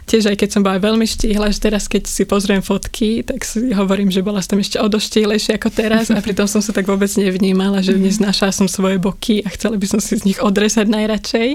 tiež 0.05 0.33
aj 0.33 0.37
keď 0.37 0.49
som 0.51 0.61
bola 0.61 0.81
veľmi 0.81 1.05
štíhla, 1.05 1.53
že 1.53 1.59
teraz 1.61 1.85
keď 1.85 2.07
si 2.07 2.23
pozriem 2.25 2.63
fotky, 2.63 3.23
tak 3.25 3.45
si 3.45 3.71
hovorím, 3.71 4.09
že 4.09 4.25
bola 4.25 4.41
som 4.43 4.57
ešte 4.57 4.81
o 4.81 4.87
štíhlejšia 4.87 5.57
ako 5.57 5.69
teraz 5.71 6.09
a 6.09 6.19
pritom 6.19 6.45
som 6.45 6.61
sa 6.61 6.73
tak 6.73 6.85
vôbec 6.89 7.09
nevnímala, 7.17 7.81
že 7.81 7.95
mhm. 7.95 8.09
neznášala 8.09 8.53
som 8.53 8.67
svoje 8.67 9.01
boky 9.01 9.45
a 9.45 9.49
chcela 9.53 9.75
by 9.77 9.87
som 9.87 9.99
si 10.03 10.17
z 10.17 10.27
nich 10.27 10.39
odresať 10.41 10.87
najradšej. 10.89 11.49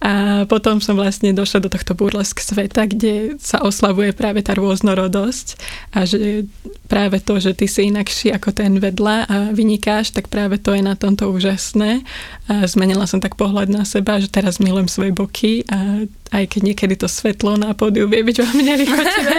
A 0.00 0.44
potom 0.48 0.80
som 0.80 0.96
vlastne 0.96 1.36
došla 1.36 1.60
do 1.60 1.68
tohto 1.68 1.92
burlesk 1.92 2.40
sveta, 2.40 2.88
kde 2.88 3.36
sa 3.36 3.60
oslavuje 3.60 4.16
práve 4.16 4.40
tá 4.40 4.56
rôznorodosť 4.56 5.60
a 5.92 6.08
že 6.08 6.48
práve 6.88 7.20
to, 7.20 7.36
že 7.36 7.52
ty 7.52 7.68
si 7.68 7.92
inakší 7.92 8.32
ako 8.32 8.56
ten 8.56 8.80
vedľa 8.80 9.16
a 9.28 9.36
vynikáš, 9.52 10.16
tak 10.16 10.32
práve 10.32 10.56
to 10.56 10.72
je 10.72 10.80
na 10.80 10.96
tomto 10.96 11.28
úžasné. 11.28 12.00
A 12.48 12.64
zmenila 12.64 13.04
som 13.04 13.20
tak 13.20 13.36
pohľad 13.36 13.68
na 13.68 13.84
seba, 13.84 14.16
že 14.16 14.32
teraz 14.32 14.56
milujem 14.56 14.88
svoje 14.88 15.12
boky 15.12 15.68
a 15.68 16.08
aj 16.30 16.44
keď 16.46 16.60
niekedy 16.62 16.94
to 16.94 17.10
svetlo 17.10 17.58
na 17.58 17.74
pódiu 17.74 18.06
vie 18.06 18.22
byť 18.22 18.36
veľmi 18.38 18.62
nelichotivé 18.62 19.38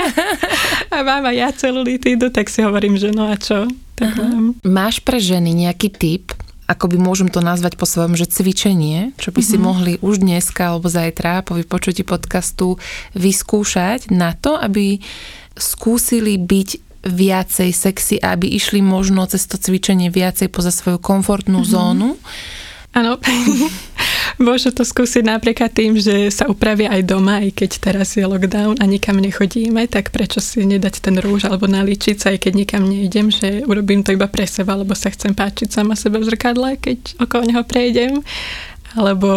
a 0.96 0.98
mám 1.04 1.24
aj 1.32 1.36
ja 1.36 1.50
celulitídu, 1.56 2.30
tak 2.36 2.52
si 2.52 2.64
hovorím, 2.64 3.00
že 3.00 3.16
no 3.16 3.32
a 3.32 3.36
čo? 3.40 3.68
Tak 3.96 4.18
Máš 4.66 5.00
pre 5.00 5.22
ženy 5.22 5.54
nejaký 5.56 5.94
typ, 5.94 6.36
ako 6.68 6.92
by 6.92 6.98
môžem 7.00 7.28
to 7.28 7.44
nazvať 7.44 7.76
po 7.76 7.84
svojom, 7.84 8.16
že 8.16 8.32
cvičenie, 8.32 9.12
čo 9.20 9.36
by 9.36 9.44
uh-huh. 9.44 9.52
si 9.52 9.58
mhm. 9.60 9.64
mohli 9.64 9.94
už 10.00 10.24
dneska 10.24 10.72
alebo 10.72 10.88
zajtra 10.88 11.44
po 11.44 11.60
vypočutí 11.60 12.08
podcastu 12.08 12.80
vyskúšať 13.16 14.12
na 14.12 14.36
to, 14.36 14.56
aby 14.56 15.04
skúsili 15.56 16.40
byť 16.40 16.92
viacej 17.02 17.74
sexy 17.74 18.22
aby 18.22 18.46
išli 18.46 18.78
možno 18.86 19.26
cez 19.26 19.50
to 19.50 19.58
cvičenie 19.58 20.14
viacej 20.14 20.54
poza 20.54 20.70
svoju 20.70 21.02
komfortnú 21.02 21.66
uh-huh. 21.66 21.74
zónu. 21.98 22.10
Áno. 22.94 23.18
Môžu 24.42 24.74
to 24.74 24.82
skúsiť 24.82 25.24
napríklad 25.26 25.72
tým, 25.72 25.98
že 25.98 26.30
sa 26.34 26.50
upravia 26.50 26.92
aj 26.92 27.02
doma, 27.06 27.42
aj 27.44 27.54
keď 27.54 27.72
teraz 27.80 28.18
je 28.18 28.26
lockdown 28.26 28.82
a 28.82 28.86
nikam 28.86 29.18
nechodíme, 29.22 29.86
tak 29.88 30.10
prečo 30.10 30.42
si 30.42 30.66
nedať 30.66 31.04
ten 31.04 31.18
rúž 31.22 31.46
alebo 31.46 31.70
nalíčiť 31.70 32.18
sa, 32.18 32.28
aj 32.34 32.50
keď 32.50 32.54
nikam 32.54 32.84
neidem, 32.88 33.30
že 33.30 33.64
urobím 33.66 34.02
to 34.02 34.14
iba 34.16 34.28
pre 34.28 34.46
seba, 34.50 34.78
lebo 34.78 34.98
sa 34.98 35.14
chcem 35.14 35.32
páčiť 35.32 35.72
sama 35.72 35.94
sebe 35.94 36.20
v 36.20 36.28
zrkadle, 36.28 36.78
keď 36.78 37.22
okolo 37.22 37.44
neho 37.48 37.64
prejdem. 37.66 38.20
Alebo 38.98 39.30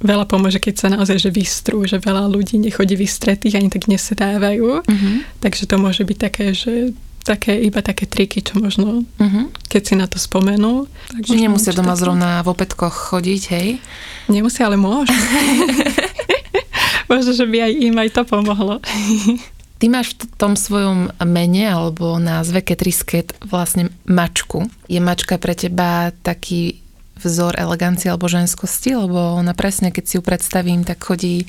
veľa 0.00 0.24
pomôže, 0.24 0.58
keď 0.58 0.74
sa 0.80 0.88
naozaj 0.88 1.20
že 1.20 1.30
vystrú, 1.30 1.84
že 1.84 2.00
veľa 2.00 2.32
ľudí 2.32 2.56
nechodí 2.56 2.96
vystretých, 2.96 3.60
ani 3.60 3.68
tak 3.68 3.86
nesedávajú. 3.86 4.84
Mm-hmm. 4.84 5.16
Takže 5.44 5.68
to 5.68 5.76
môže 5.76 6.02
byť 6.02 6.18
také, 6.18 6.56
že 6.56 6.96
také, 7.22 7.56
iba 7.60 7.84
také 7.84 8.08
triky, 8.08 8.40
čo 8.40 8.58
možno, 8.58 9.04
uh-huh. 9.04 9.44
keď 9.68 9.82
si 9.84 9.94
na 9.96 10.06
to 10.08 10.16
spomenú. 10.16 10.88
Tak 11.12 11.22
že 11.24 11.36
nemusia 11.36 11.76
doma 11.76 11.94
také. 11.94 12.00
zrovna 12.06 12.40
v 12.40 12.48
opätkoch 12.50 12.94
chodiť, 13.12 13.42
hej? 13.54 13.68
Nemusia, 14.26 14.66
ale 14.66 14.80
môžu. 14.80 15.12
možno, 17.10 17.30
že 17.34 17.44
by 17.44 17.58
aj 17.66 17.72
im 17.76 17.96
aj 17.98 18.08
to 18.14 18.22
pomohlo. 18.24 18.78
Ty 19.80 19.86
máš 19.88 20.12
v 20.12 20.28
tom 20.36 20.60
svojom 20.60 21.08
mene 21.24 21.64
alebo 21.64 22.20
názve 22.20 22.60
Ketrisket 22.60 23.32
vlastne 23.40 23.88
mačku. 24.04 24.68
Je 24.92 25.00
mačka 25.00 25.40
pre 25.40 25.56
teba 25.56 26.12
taký 26.20 26.84
vzor 27.20 27.56
elegancie 27.56 28.08
alebo 28.08 28.28
ženskosti, 28.28 28.96
lebo 28.96 29.36
ona 29.36 29.52
presne, 29.52 29.92
keď 29.92 30.04
si 30.04 30.14
ju 30.16 30.22
predstavím, 30.24 30.84
tak 30.84 31.04
chodí 31.04 31.44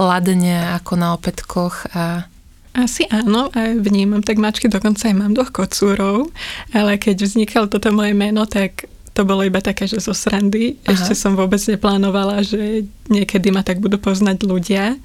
ladne 0.00 0.76
ako 0.80 0.92
na 0.96 1.12
opätkoch 1.12 1.88
a 1.92 2.28
asi 2.72 3.04
áno, 3.12 3.52
a 3.52 3.60
vnímam 3.76 4.24
tak 4.24 4.40
mačky, 4.40 4.68
dokonca 4.68 5.08
aj 5.08 5.16
mám 5.16 5.36
dvoch 5.36 5.52
kocúrov, 5.52 6.32
ale 6.72 6.96
keď 6.96 7.28
vznikalo 7.28 7.68
toto 7.68 7.92
moje 7.92 8.16
meno, 8.16 8.48
tak 8.48 8.88
to 9.12 9.28
bolo 9.28 9.44
iba 9.44 9.60
také, 9.60 9.84
že 9.84 10.00
zo 10.00 10.16
srandy. 10.16 10.80
Aha. 10.88 10.96
Ešte 10.96 11.12
som 11.12 11.36
vôbec 11.36 11.60
neplánovala, 11.60 12.40
že 12.40 12.88
niekedy 13.12 13.52
ma 13.52 13.60
tak 13.60 13.84
budú 13.84 14.00
poznať 14.00 14.40
ľudia, 14.48 14.96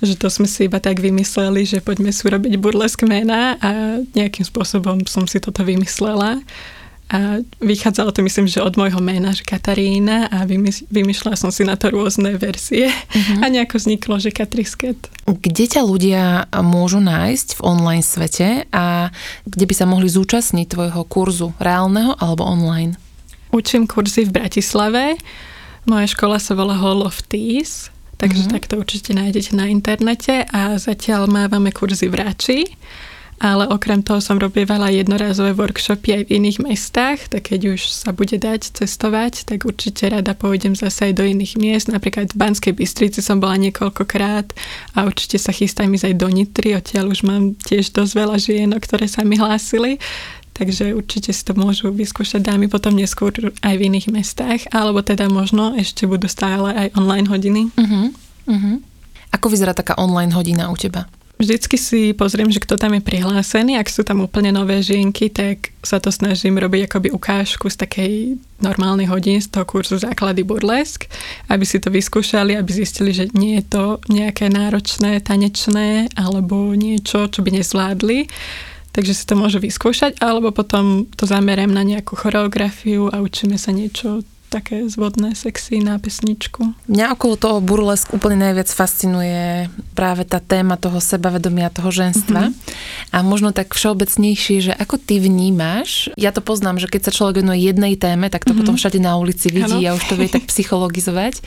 že 0.00 0.16
to 0.16 0.32
sme 0.32 0.48
si 0.48 0.64
iba 0.64 0.80
tak 0.80 0.96
vymysleli, 0.96 1.68
že 1.68 1.84
poďme 1.84 2.08
si 2.08 2.24
urobiť 2.24 2.56
burlesk 2.56 3.04
mena 3.04 3.60
a 3.60 4.00
nejakým 4.16 4.48
spôsobom 4.48 5.04
som 5.04 5.28
si 5.28 5.36
toto 5.44 5.60
vymyslela. 5.60 6.40
A 7.10 7.42
vychádzalo 7.58 8.14
to 8.14 8.22
myslím, 8.22 8.46
že 8.46 8.62
od 8.62 8.78
môjho 8.78 9.02
mena, 9.02 9.34
že 9.34 9.42
Katarína 9.42 10.30
a 10.30 10.46
vymýšľala 10.94 11.34
som 11.34 11.50
si 11.50 11.66
na 11.66 11.74
to 11.74 11.90
rôzne 11.90 12.38
verzie 12.38 12.86
uh-huh. 12.86 13.42
a 13.42 13.50
nejako 13.50 13.82
vzniklo, 13.82 14.22
že 14.22 14.30
Katrisket. 14.30 15.10
Kde 15.26 15.64
ťa 15.66 15.82
ľudia 15.82 16.46
môžu 16.62 17.02
nájsť 17.02 17.58
v 17.58 17.60
online 17.66 18.06
svete 18.06 18.70
a 18.70 19.10
kde 19.42 19.64
by 19.66 19.74
sa 19.74 19.90
mohli 19.90 20.06
zúčastniť 20.06 20.70
tvojho 20.70 21.02
kurzu 21.10 21.50
reálneho 21.58 22.14
alebo 22.14 22.46
online? 22.46 22.94
Učím 23.50 23.90
kurzy 23.90 24.30
v 24.30 24.38
Bratislave. 24.38 25.18
Moja 25.90 26.06
škola 26.06 26.38
sa 26.38 26.54
volá 26.54 26.78
Hall 26.78 27.02
of 27.02 27.26
Teas, 27.26 27.90
takže 28.22 28.46
uh-huh. 28.46 28.54
tak 28.54 28.70
to 28.70 28.78
určite 28.78 29.18
nájdete 29.18 29.58
na 29.58 29.66
internete 29.66 30.46
a 30.46 30.78
zatiaľ 30.78 31.26
mávame 31.26 31.74
kurzy 31.74 32.06
v 32.06 32.22
Rači 32.22 32.60
ale 33.40 33.64
okrem 33.72 34.04
toho 34.04 34.20
som 34.20 34.36
robievala 34.36 34.92
jednorázové 34.92 35.56
workshopy 35.56 36.12
aj 36.12 36.22
v 36.28 36.32
iných 36.36 36.58
mestách, 36.60 37.32
tak 37.32 37.48
keď 37.48 37.72
už 37.72 37.88
sa 37.88 38.12
bude 38.12 38.36
dať 38.36 38.76
cestovať, 38.76 39.48
tak 39.48 39.64
určite 39.64 40.12
rada 40.12 40.36
pôjdem 40.36 40.76
zase 40.76 41.08
aj 41.08 41.12
do 41.16 41.24
iných 41.24 41.56
miest. 41.56 41.88
Napríklad 41.88 42.36
v 42.36 42.38
Banskej 42.38 42.76
Bystrici 42.76 43.24
som 43.24 43.40
bola 43.40 43.56
niekoľkokrát 43.56 44.52
a 44.92 45.08
určite 45.08 45.40
sa 45.40 45.56
chystám 45.56 45.88
ísť 45.96 46.12
aj 46.12 46.14
do 46.20 46.28
Nitry, 46.28 46.76
odtiaľ 46.76 47.16
už 47.16 47.24
mám 47.24 47.56
tiež 47.56 47.96
dosť 47.96 48.12
veľa 48.12 48.36
žien, 48.36 48.70
ktoré 48.76 49.08
sa 49.08 49.24
mi 49.24 49.40
hlásili. 49.40 49.96
Takže 50.52 50.92
určite 50.92 51.32
si 51.32 51.40
to 51.40 51.56
môžu 51.56 51.88
vyskúšať 51.88 52.44
dámy 52.44 52.68
potom 52.68 52.92
neskôr 52.92 53.32
aj 53.64 53.74
v 53.80 53.88
iných 53.88 54.12
mestách, 54.12 54.68
alebo 54.68 55.00
teda 55.00 55.32
možno 55.32 55.72
ešte 55.72 56.04
budú 56.04 56.28
stále 56.28 56.76
aj 56.76 57.00
online 57.00 57.24
hodiny. 57.32 57.72
Uh-huh, 57.72 58.12
uh-huh. 58.44 58.76
Ako 59.32 59.48
vyzerá 59.48 59.72
taká 59.72 59.96
online 59.96 60.36
hodina 60.36 60.68
u 60.68 60.76
teba? 60.76 61.08
Vždycky 61.40 61.80
si 61.80 62.12
pozriem, 62.12 62.52
že 62.52 62.60
kto 62.60 62.76
tam 62.76 62.92
je 62.92 63.00
prihlásený. 63.00 63.80
Ak 63.80 63.88
sú 63.88 64.04
tam 64.04 64.20
úplne 64.20 64.52
nové 64.52 64.84
žienky, 64.84 65.32
tak 65.32 65.72
sa 65.80 65.96
to 65.96 66.12
snažím 66.12 66.60
robiť 66.60 66.84
akoby 66.84 67.08
ukážku 67.16 67.72
z 67.72 67.80
takej 67.80 68.12
normálnej 68.60 69.08
hodiny 69.08 69.40
z 69.40 69.48
toho 69.48 69.64
kurzu 69.64 69.96
základy 69.96 70.44
burlesk, 70.44 71.08
aby 71.48 71.64
si 71.64 71.80
to 71.80 71.88
vyskúšali, 71.88 72.60
aby 72.60 72.68
zistili, 72.68 73.16
že 73.16 73.32
nie 73.32 73.56
je 73.56 73.72
to 73.72 73.84
nejaké 74.12 74.52
náročné, 74.52 75.24
tanečné 75.24 76.12
alebo 76.12 76.76
niečo, 76.76 77.24
čo 77.32 77.40
by 77.40 77.56
nezvládli. 77.56 78.28
Takže 78.92 79.16
si 79.16 79.24
to 79.24 79.32
môžu 79.32 79.64
vyskúšať, 79.64 80.20
alebo 80.20 80.52
potom 80.52 81.08
to 81.16 81.24
zamerám 81.24 81.72
na 81.72 81.80
nejakú 81.88 82.20
choreografiu 82.20 83.08
a 83.08 83.24
učíme 83.24 83.56
sa 83.56 83.72
niečo 83.72 84.28
také 84.50 84.82
zvodné, 84.90 85.38
sexy 85.38 85.78
na 85.78 85.94
pesničku. 86.02 86.74
Mňa 86.90 87.14
okolo 87.14 87.38
toho 87.38 87.58
burlesk 87.62 88.10
úplne 88.10 88.50
najviac 88.50 88.66
fascinuje 88.66 89.70
práve 89.94 90.26
tá 90.26 90.42
téma 90.42 90.74
toho 90.74 90.98
sebavedomia, 90.98 91.70
toho 91.70 91.94
ženstva. 91.94 92.50
Mm-hmm. 92.50 93.14
A 93.14 93.22
možno 93.22 93.54
tak 93.54 93.70
všeobecnejšie, 93.70 94.70
že 94.70 94.72
ako 94.74 94.98
ty 94.98 95.22
vnímaš, 95.22 96.10
ja 96.18 96.34
to 96.34 96.42
poznám, 96.42 96.82
že 96.82 96.90
keď 96.90 97.08
sa 97.08 97.14
človek 97.14 97.46
venuje 97.46 97.70
jednej 97.70 97.94
téme, 97.94 98.26
tak 98.26 98.42
to 98.42 98.50
mm-hmm. 98.50 98.58
potom 98.66 98.74
všade 98.74 98.98
na 98.98 99.14
ulici 99.14 99.54
vidí 99.54 99.86
ano. 99.86 99.94
a 99.94 99.96
už 99.96 100.04
to 100.10 100.18
vie 100.18 100.26
tak 100.26 100.44
psychologizovať, 100.52 101.38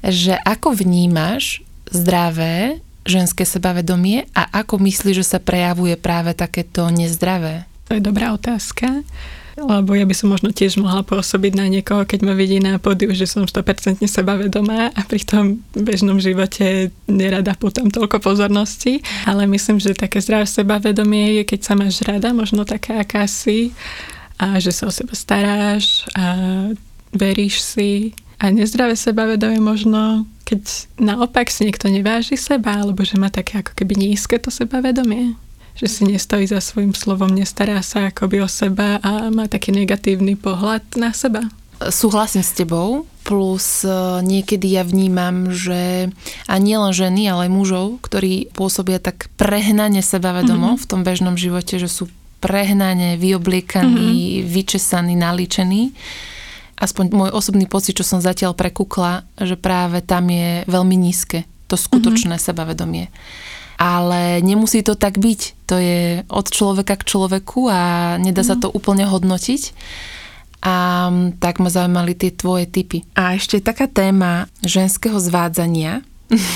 že 0.00 0.34
ako 0.40 0.72
vnímaš 0.72 1.60
zdravé 1.92 2.80
ženské 3.04 3.44
sebavedomie 3.44 4.24
a 4.32 4.48
ako 4.64 4.80
myslíš, 4.80 5.20
že 5.20 5.30
sa 5.36 5.38
prejavuje 5.42 6.00
práve 6.00 6.32
takéto 6.32 6.88
nezdravé? 6.88 7.68
To 7.90 7.98
je 7.98 8.02
dobrá 8.02 8.32
otázka. 8.32 9.04
Lebo 9.56 9.92
ja 9.92 10.08
by 10.08 10.14
som 10.16 10.32
možno 10.32 10.48
tiež 10.48 10.80
mohla 10.80 11.04
pôsobiť 11.04 11.52
na 11.56 11.68
niekoho, 11.68 12.08
keď 12.08 12.24
ma 12.24 12.32
vidí 12.32 12.56
na 12.56 12.80
pódiu, 12.80 13.12
že 13.12 13.28
som 13.28 13.44
100% 13.44 14.00
sebavedomá 14.00 14.88
a 14.96 15.00
pri 15.04 15.22
tom 15.24 15.60
bežnom 15.76 16.16
živote 16.16 16.88
nerada 17.04 17.52
potom 17.56 17.92
toľko 17.92 18.18
pozornosti. 18.24 19.04
Ale 19.28 19.44
myslím, 19.44 19.76
že 19.76 19.92
také 19.92 20.24
zdravé 20.24 20.48
sebavedomie 20.48 21.40
je, 21.40 21.42
keď 21.44 21.60
sa 21.60 21.74
máš 21.76 22.00
rada, 22.00 22.32
možno 22.32 22.64
taká 22.64 23.04
akási 23.04 23.76
a 24.40 24.56
že 24.56 24.72
sa 24.72 24.88
o 24.88 24.92
seba 24.92 25.12
staráš 25.12 26.08
a 26.16 26.24
veríš 27.12 27.60
si. 27.60 28.16
A 28.42 28.50
nezdravé 28.50 28.98
sebavedomie 28.98 29.62
možno, 29.62 30.26
keď 30.42 30.90
naopak 30.98 31.46
si 31.46 31.68
niekto 31.68 31.86
neváži 31.86 32.34
seba, 32.34 32.82
alebo 32.82 33.06
že 33.06 33.14
má 33.20 33.30
také 33.30 33.62
ako 33.62 33.76
keby 33.78 33.94
nízke 33.94 34.40
to 34.40 34.50
sebavedomie 34.50 35.38
že 35.76 35.86
si 35.88 36.02
nestojí 36.04 36.44
za 36.46 36.60
svojim 36.60 36.92
slovom, 36.92 37.32
nestará 37.32 37.80
sa 37.80 38.12
akoby 38.12 38.44
o 38.44 38.48
seba 38.48 39.00
a 39.00 39.32
má 39.32 39.48
taký 39.48 39.72
negatívny 39.72 40.36
pohľad 40.36 40.84
na 41.00 41.16
seba. 41.16 41.48
Súhlasím 41.82 42.46
s 42.46 42.54
tebou, 42.54 43.10
plus 43.26 43.82
e, 43.82 43.90
niekedy 44.22 44.78
ja 44.78 44.86
vnímam, 44.86 45.50
že 45.50 46.14
a 46.46 46.54
nielen 46.58 46.94
ženy, 46.94 47.26
ale 47.26 47.50
aj 47.50 47.54
mužov, 47.54 47.86
ktorí 48.06 48.54
pôsobia 48.54 49.02
tak 49.02 49.26
prehnane 49.34 49.98
sebavedomo 49.98 50.74
mm-hmm. 50.74 50.82
v 50.82 50.88
tom 50.88 51.02
bežnom 51.02 51.34
živote, 51.34 51.82
že 51.82 51.90
sú 51.90 52.06
prehnane 52.38 53.18
vyobliekaní, 53.18 54.42
mm-hmm. 54.42 54.46
vyčesaní, 54.46 55.14
naličení. 55.18 55.90
Aspoň 56.78 57.14
môj 57.14 57.30
osobný 57.34 57.66
pocit, 57.66 57.98
čo 57.98 58.06
som 58.06 58.22
zatiaľ 58.22 58.54
prekúkla, 58.54 59.26
že 59.38 59.54
práve 59.54 60.02
tam 60.02 60.30
je 60.30 60.66
veľmi 60.66 60.94
nízke 60.94 61.46
to 61.66 61.74
skutočné 61.74 62.36
mm-hmm. 62.36 62.46
sebavedomie 62.46 63.06
ale 63.82 64.38
nemusí 64.46 64.86
to 64.86 64.94
tak 64.94 65.18
byť. 65.18 65.66
To 65.66 65.74
je 65.74 66.22
od 66.30 66.46
človeka 66.46 66.94
k 66.94 67.08
človeku 67.10 67.66
a 67.66 68.14
nedá 68.22 68.46
mm. 68.46 68.48
sa 68.48 68.54
mhm. 68.54 68.62
to 68.62 68.68
úplne 68.70 69.10
hodnotiť. 69.10 69.74
A 70.62 71.10
tak 71.42 71.58
ma 71.58 71.74
zaujímali 71.74 72.14
tie 72.14 72.30
tvoje 72.30 72.70
typy. 72.70 73.02
A 73.18 73.34
ešte 73.34 73.58
taká 73.58 73.90
téma 73.90 74.46
ženského 74.62 75.18
zvádzania. 75.18 76.06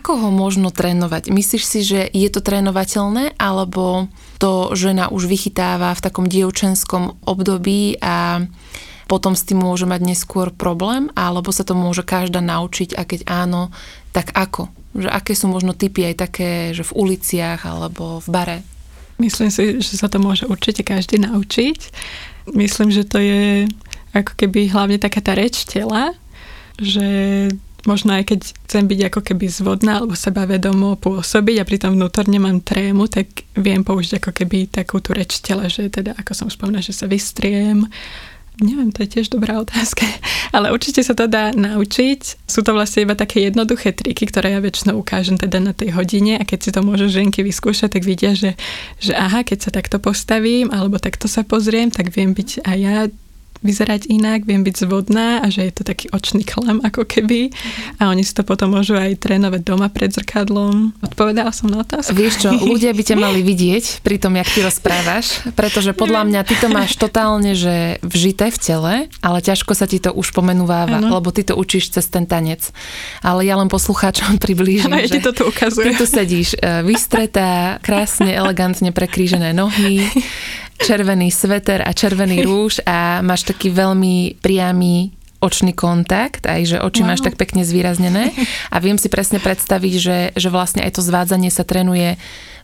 Ako 0.00 0.16
ho 0.16 0.30
možno 0.32 0.72
trénovať? 0.72 1.28
Myslíš 1.28 1.64
si, 1.68 1.80
že 1.84 2.00
je 2.08 2.28
to 2.32 2.40
trénovateľné, 2.40 3.36
alebo 3.36 4.08
to 4.40 4.72
žena 4.72 5.12
už 5.12 5.28
vychytáva 5.28 5.92
v 5.92 6.00
takom 6.00 6.24
dievčenskom 6.30 7.20
období 7.28 8.00
a 8.00 8.46
potom 9.10 9.34
s 9.34 9.44
tým 9.44 9.60
môže 9.60 9.84
mať 9.90 10.00
neskôr 10.06 10.54
problém, 10.54 11.10
alebo 11.18 11.50
sa 11.52 11.66
to 11.66 11.74
môže 11.74 12.06
každá 12.06 12.38
naučiť 12.38 12.94
a 12.94 13.02
keď 13.02 13.20
áno, 13.26 13.74
tak 14.14 14.30
ako? 14.32 14.70
Že 14.96 15.08
aké 15.08 15.32
sú 15.38 15.46
možno 15.46 15.76
typy 15.76 16.10
aj 16.10 16.14
také, 16.18 16.50
že 16.74 16.82
v 16.82 16.96
uliciach 16.96 17.62
alebo 17.62 18.18
v 18.22 18.28
bare? 18.30 18.58
Myslím 19.20 19.52
si, 19.52 19.78
že 19.84 20.00
sa 20.00 20.08
to 20.08 20.16
môže 20.16 20.48
určite 20.48 20.80
každý 20.80 21.20
naučiť. 21.20 21.78
Myslím, 22.56 22.88
že 22.88 23.04
to 23.04 23.20
je 23.20 23.68
ako 24.16 24.32
keby 24.34 24.72
hlavne 24.72 24.98
taká 24.98 25.20
tá 25.22 25.36
reč 25.36 25.68
tela, 25.68 26.16
že 26.80 27.06
možno 27.86 28.16
aj 28.16 28.32
keď 28.32 28.40
chcem 28.66 28.84
byť 28.88 29.00
ako 29.12 29.20
keby 29.24 29.46
zvodná 29.48 30.00
alebo 30.00 30.16
sebavedomo 30.16 31.00
pôsobiť 31.00 31.56
a 31.60 31.68
pritom 31.68 31.96
vnútorne 31.96 32.36
mám 32.40 32.60
trému, 32.60 33.08
tak 33.08 33.44
viem 33.56 33.84
použiť 33.84 34.20
ako 34.20 34.30
keby 34.34 34.68
takú 34.68 35.00
tú 35.00 35.16
reč 35.16 35.40
tela, 35.40 35.68
že 35.68 35.88
teda, 35.88 36.16
ako 36.16 36.32
som 36.36 36.48
spomínala, 36.52 36.84
že 36.84 36.96
sa 36.96 37.08
vystriem, 37.08 37.88
Neviem, 38.58 38.90
to 38.90 39.06
je 39.06 39.14
tiež 39.18 39.30
dobrá 39.30 39.62
otázka. 39.62 40.02
Ale 40.56 40.74
určite 40.74 41.06
sa 41.06 41.14
to 41.14 41.30
dá 41.30 41.54
naučiť. 41.54 42.42
Sú 42.50 42.66
to 42.66 42.74
vlastne 42.74 43.06
iba 43.06 43.14
také 43.14 43.46
jednoduché 43.46 43.94
triky, 43.94 44.26
ktoré 44.26 44.58
ja 44.58 44.60
väčšinou 44.60 44.98
ukážem 44.98 45.38
teda 45.38 45.62
na 45.62 45.70
tej 45.70 45.94
hodine 45.94 46.36
a 46.36 46.42
keď 46.42 46.58
si 46.58 46.70
to 46.74 46.82
môžu 46.82 47.06
ženky 47.06 47.46
vyskúšať, 47.46 47.96
tak 47.96 48.02
vidia, 48.02 48.34
že, 48.34 48.58
že 48.98 49.14
aha, 49.14 49.46
keď 49.46 49.58
sa 49.62 49.70
takto 49.70 50.02
postavím 50.02 50.74
alebo 50.74 50.98
takto 50.98 51.30
sa 51.30 51.46
pozriem, 51.46 51.94
tak 51.94 52.10
viem 52.10 52.34
byť 52.34 52.66
aj 52.66 52.78
ja 52.82 53.06
vyzerať 53.60 54.08
inak, 54.08 54.48
viem 54.48 54.64
byť 54.64 54.74
zvodná 54.88 55.44
a 55.44 55.46
že 55.52 55.68
je 55.68 55.72
to 55.76 55.82
taký 55.84 56.08
očný 56.16 56.48
klam 56.48 56.80
ako 56.80 57.04
keby 57.04 57.52
a 58.00 58.08
oni 58.08 58.24
si 58.24 58.32
to 58.32 58.40
potom 58.40 58.72
môžu 58.72 58.96
aj 58.96 59.20
trénovať 59.20 59.60
doma 59.60 59.92
pred 59.92 60.08
zrkadlom. 60.08 60.96
Odpovedala 61.04 61.52
som 61.52 61.68
na 61.68 61.84
otázku. 61.84 62.16
Vieš 62.16 62.48
čo, 62.48 62.50
ľudia 62.72 62.96
by 62.96 63.02
ťa 63.04 63.16
mali 63.20 63.44
vidieť 63.44 64.00
pri 64.00 64.16
tom, 64.16 64.40
jak 64.40 64.48
ty 64.48 64.64
rozprávaš, 64.64 65.44
pretože 65.52 65.92
podľa 65.92 66.24
mňa 66.24 66.40
ty 66.48 66.54
to 66.56 66.72
máš 66.72 66.96
totálne, 66.96 67.52
že 67.52 68.00
vžité 68.00 68.48
v 68.48 68.58
tele, 68.58 68.94
ale 69.20 69.38
ťažko 69.44 69.76
sa 69.76 69.84
ti 69.84 70.00
to 70.00 70.16
už 70.16 70.32
pomenúváva, 70.32 71.04
ano. 71.04 71.20
lebo 71.20 71.28
ty 71.28 71.44
to 71.44 71.52
učíš 71.52 71.92
cez 72.00 72.08
ten 72.08 72.24
tanec. 72.24 72.72
Ale 73.20 73.44
ja 73.44 73.60
len 73.60 73.68
poslucháčom 73.68 74.40
priblížim, 74.44 74.88
ano, 74.88 75.04
ja 75.04 75.08
že 75.08 75.20
ti 75.20 75.20
to 75.20 75.36
tu 75.36 75.42
ukazuje. 75.52 75.84
ty 75.84 76.00
tu 76.00 76.08
sedíš 76.08 76.56
e, 76.56 76.80
vystretá, 76.80 77.76
krásne, 77.84 78.32
elegantne 78.32 78.88
prekrížené 78.88 79.52
nohy, 79.52 80.00
červený 80.82 81.28
sveter 81.30 81.84
a 81.84 81.90
červený 81.92 82.42
rúž 82.48 82.80
a 82.84 83.20
máš 83.20 83.46
taký 83.48 83.70
veľmi 83.70 84.40
priamy 84.40 85.12
očný 85.40 85.72
kontakt, 85.72 86.44
aj 86.44 86.60
že 86.68 86.76
oči 86.76 87.00
wow. 87.00 87.16
máš 87.16 87.24
tak 87.24 87.40
pekne 87.40 87.64
zvýraznené 87.64 88.36
a 88.68 88.76
viem 88.76 89.00
si 89.00 89.08
presne 89.08 89.40
predstaviť, 89.40 89.94
že, 89.96 90.18
že 90.36 90.48
vlastne 90.52 90.84
aj 90.84 91.00
to 91.00 91.02
zvádzanie 91.02 91.48
sa 91.48 91.64
trénuje 91.64 92.20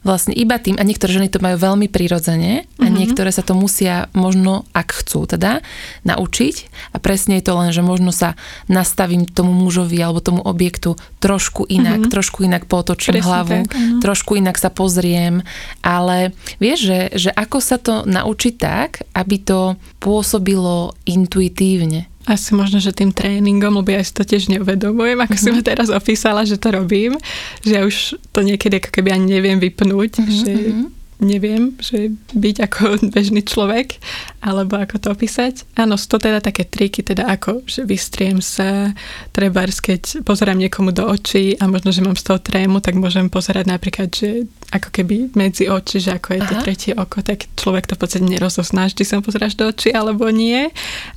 vlastne 0.07 0.31
iba 0.31 0.55
tým, 0.63 0.79
a 0.79 0.87
niektoré 0.87 1.11
ženy 1.11 1.27
to 1.27 1.43
majú 1.43 1.59
veľmi 1.59 1.91
prirodzene 1.91 2.63
a 2.63 2.87
mm-hmm. 2.87 2.95
niektoré 2.95 3.35
sa 3.35 3.43
to 3.43 3.59
musia 3.59 4.07
možno, 4.15 4.63
ak 4.71 5.03
chcú 5.03 5.27
teda, 5.27 5.67
naučiť 6.07 6.71
a 6.95 7.03
presne 7.03 7.43
je 7.43 7.45
to 7.51 7.53
len, 7.59 7.75
že 7.75 7.83
možno 7.83 8.15
sa 8.15 8.39
nastavím 8.71 9.27
tomu 9.27 9.51
mužovi 9.51 9.99
alebo 9.99 10.23
tomu 10.23 10.39
objektu 10.47 10.95
trošku 11.19 11.67
inak, 11.67 12.07
mm-hmm. 12.07 12.15
trošku 12.15 12.47
inak 12.47 12.71
potočím 12.71 13.19
presne 13.19 13.27
hlavu, 13.27 13.59
tak, 13.67 13.75
trošku 13.99 14.39
inak 14.39 14.55
sa 14.55 14.71
pozriem, 14.71 15.43
ale 15.83 16.31
vieš, 16.63 16.87
že, 16.87 17.01
že 17.27 17.31
ako 17.35 17.59
sa 17.59 17.77
to 17.83 18.07
naučiť 18.07 18.55
tak, 18.55 19.03
aby 19.11 19.43
to 19.43 19.75
pôsobilo 19.99 20.95
intuitívne 21.03 22.07
asi 22.27 22.59
možno, 22.59 22.83
že 22.83 22.91
tým 22.91 23.15
tréningom, 23.15 23.79
lebo 23.79 23.95
ja 23.95 24.03
si 24.03 24.11
to 24.11 24.27
tiež 24.27 24.51
neuvedomujem, 24.51 25.15
ako 25.23 25.39
mm-hmm. 25.39 25.47
si 25.47 25.55
ma 25.55 25.63
mhm. 25.63 25.69
teraz 25.71 25.89
opísala, 25.89 26.43
že 26.43 26.59
to 26.59 26.75
robím, 26.75 27.15
že 27.63 27.79
ja 27.79 27.83
už 27.87 28.19
to 28.35 28.43
niekedy 28.43 28.83
ako 28.83 28.91
keby 28.91 29.15
ani 29.15 29.39
neviem 29.39 29.63
vypnúť, 29.63 30.21
mm-hmm. 30.21 30.39
že 30.43 30.53
mhm. 30.53 30.87
Neviem, 31.21 31.73
že 31.81 32.13
byť 32.37 32.57
ako 32.69 32.83
bežný 33.15 33.41
človek, 33.43 33.97
alebo 34.45 34.77
ako 34.77 34.97
to 35.01 35.09
opísať. 35.13 35.65
Áno, 35.77 35.97
sú 35.97 36.17
to 36.17 36.19
teda 36.21 36.45
také 36.45 36.69
triky, 36.69 37.01
teda 37.01 37.27
ako, 37.27 37.65
že 37.65 37.89
vystriem 37.89 38.39
sa, 38.45 38.93
trebárs, 39.33 39.81
keď 39.81 40.23
pozerám 40.23 40.61
niekomu 40.61 40.93
do 40.93 41.09
očí 41.09 41.57
a 41.57 41.67
možno, 41.67 41.91
že 41.93 42.05
mám 42.05 42.17
z 42.17 42.25
toho 42.29 42.39
trému, 42.41 42.85
tak 42.85 42.97
môžem 43.01 43.33
pozerať 43.33 43.67
napríklad, 43.69 44.13
že 44.13 44.45
ako 44.75 44.89
keby 44.93 45.33
medzi 45.39 45.71
oči, 45.71 46.03
že 46.03 46.19
ako 46.19 46.29
je 46.37 46.41
Aha. 46.43 46.49
to 46.49 46.55
tretie 46.63 46.93
oko, 46.93 47.23
tak 47.23 47.47
človek 47.55 47.87
to 47.87 47.95
v 47.95 48.01
podstate 48.03 48.27
nerozozná, 48.27 48.91
či 48.91 49.07
sa 49.07 49.23
pozeráš 49.23 49.55
do 49.57 49.71
očí 49.71 49.95
alebo 49.95 50.29
nie. 50.29 50.69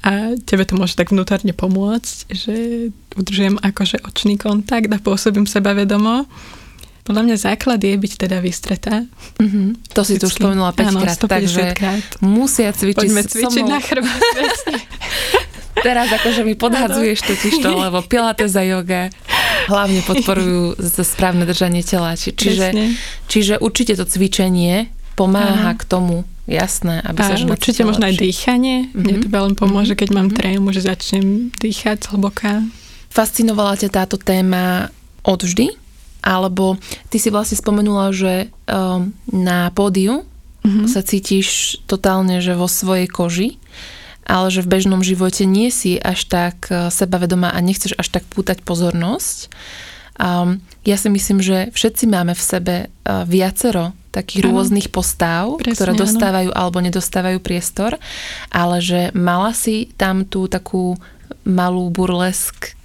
A 0.05 0.38
tebe 0.45 0.63
to 0.63 0.77
môže 0.77 0.95
tak 0.95 1.09
vnútorne 1.09 1.51
pomôcť, 1.51 2.15
že 2.31 2.55
udržujem 3.17 3.57
akože 3.59 4.05
očný 4.05 4.38
kontakt 4.38 4.88
a 4.89 4.97
pôsobím 5.01 5.49
sebavedomo. 5.49 6.29
Podľa 7.10 7.26
mňa 7.26 7.38
základ 7.41 7.82
je 7.82 7.98
byť 7.98 8.13
teda 8.22 8.38
vystretá. 8.38 9.02
Mm-hmm. 9.41 9.98
To 9.98 10.02
si 10.06 10.22
tu 10.22 10.30
už 10.30 10.38
spomenula 10.38 10.78
5 10.78 10.93
krát, 10.93 11.17
takže 11.17 11.74
krát. 11.74 12.06
musia 12.22 12.69
cvičiť 12.69 13.02
Poďme 13.02 13.26
cvičiť 13.26 13.65
na 13.65 13.82
chrbát. 13.82 14.22
Teraz 15.89 16.13
akože 16.13 16.45
mi 16.45 16.54
podhadzuješ 16.54 17.26
totiž 17.26 17.65
to, 17.65 17.69
lebo 17.89 18.06
pilates 18.06 18.54
a 18.54 18.62
yoga 18.62 19.10
hlavne 19.65 20.06
podporujú 20.06 20.78
za 20.78 21.02
správne 21.02 21.50
držanie 21.50 21.82
tela. 21.82 22.13
Či, 22.13 22.30
čiže, 22.38 22.67
čiže 23.26 23.54
určite 23.58 23.98
to 23.98 24.06
cvičenie 24.06 24.93
pomáha 25.17 25.74
Aha. 25.74 25.80
k 25.82 25.84
tomu, 25.89 26.30
jasné, 26.45 27.02
aby 27.02 27.26
sa 27.26 27.34
žena 27.41 27.58
Určite 27.58 27.89
možno 27.89 28.06
aj 28.06 28.22
dýchanie. 28.22 28.93
Mm-hmm. 28.93 29.02
Mne 29.02 29.15
to 29.26 29.28
veľmi 29.34 29.56
pomôže, 29.58 29.98
keď 29.98 30.13
mám 30.13 30.30
mm-hmm. 30.30 30.38
trému, 30.45 30.67
že 30.78 30.86
začnem 30.86 31.50
dýchať 31.58 32.06
zhlboka. 32.06 32.69
Fascinovala 33.10 33.82
ťa 33.82 33.89
táto 33.89 34.22
téma 34.22 34.93
od 35.26 35.41
vždy? 35.41 35.88
Alebo 36.19 36.75
ty 37.08 37.17
si 37.17 37.32
vlastne 37.32 37.55
spomenula, 37.55 38.12
že 38.12 38.51
um, 38.67 39.15
na 39.32 39.71
pódiu 39.71 40.27
mm-hmm. 40.63 40.88
sa 40.88 40.99
cítiš 41.03 41.79
totálne, 41.88 42.43
že 42.43 42.55
vo 42.60 42.67
svojej 42.67 43.08
koži, 43.08 43.49
ale 44.29 44.53
že 44.53 44.62
v 44.62 44.71
bežnom 44.77 45.01
živote 45.01 45.47
nie 45.47 45.73
si 45.73 45.97
až 45.97 46.27
tak 46.29 46.69
uh, 46.69 46.91
sebavedomá 46.93 47.49
a 47.49 47.60
nechceš 47.63 47.95
až 47.97 48.19
tak 48.19 48.23
pútať 48.29 48.62
pozornosť. 48.62 49.49
Um, 50.19 50.60
ja 50.84 50.99
si 50.99 51.08
myslím, 51.08 51.39
že 51.39 51.71
všetci 51.71 52.03
máme 52.12 52.36
v 52.36 52.43
sebe 52.43 52.75
uh, 52.91 53.23
viacero 53.23 53.95
takých 54.12 54.45
ano. 54.45 54.60
rôznych 54.60 54.91
postav, 54.91 55.55
Presne, 55.55 55.77
ktoré 55.77 55.91
dostávajú 55.95 56.49
ano. 56.51 56.58
alebo 56.60 56.77
nedostávajú 56.84 57.39
priestor, 57.39 57.95
ale 58.51 58.84
že 58.84 59.15
mala 59.15 59.55
si 59.55 59.93
tam 59.95 60.27
tú 60.27 60.49
takú 60.51 60.99
malú 61.47 61.88
burlesk 61.93 62.79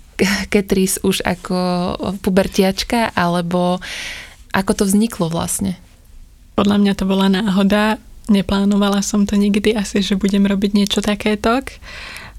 Ketris 0.52 1.02
už 1.02 1.22
ako 1.26 1.56
pubertiačka, 2.22 3.14
alebo 3.14 3.82
ako 4.54 4.72
to 4.72 4.84
vzniklo 4.86 5.26
vlastne? 5.30 5.74
Podľa 6.54 6.76
mňa 6.78 6.92
to 6.94 7.04
bola 7.04 7.26
náhoda. 7.26 7.98
Neplánovala 8.30 9.04
som 9.04 9.26
to 9.28 9.36
nikdy 9.36 9.74
asi, 9.76 10.00
že 10.00 10.16
budem 10.16 10.46
robiť 10.46 10.70
niečo 10.72 11.04
takéto. 11.04 11.60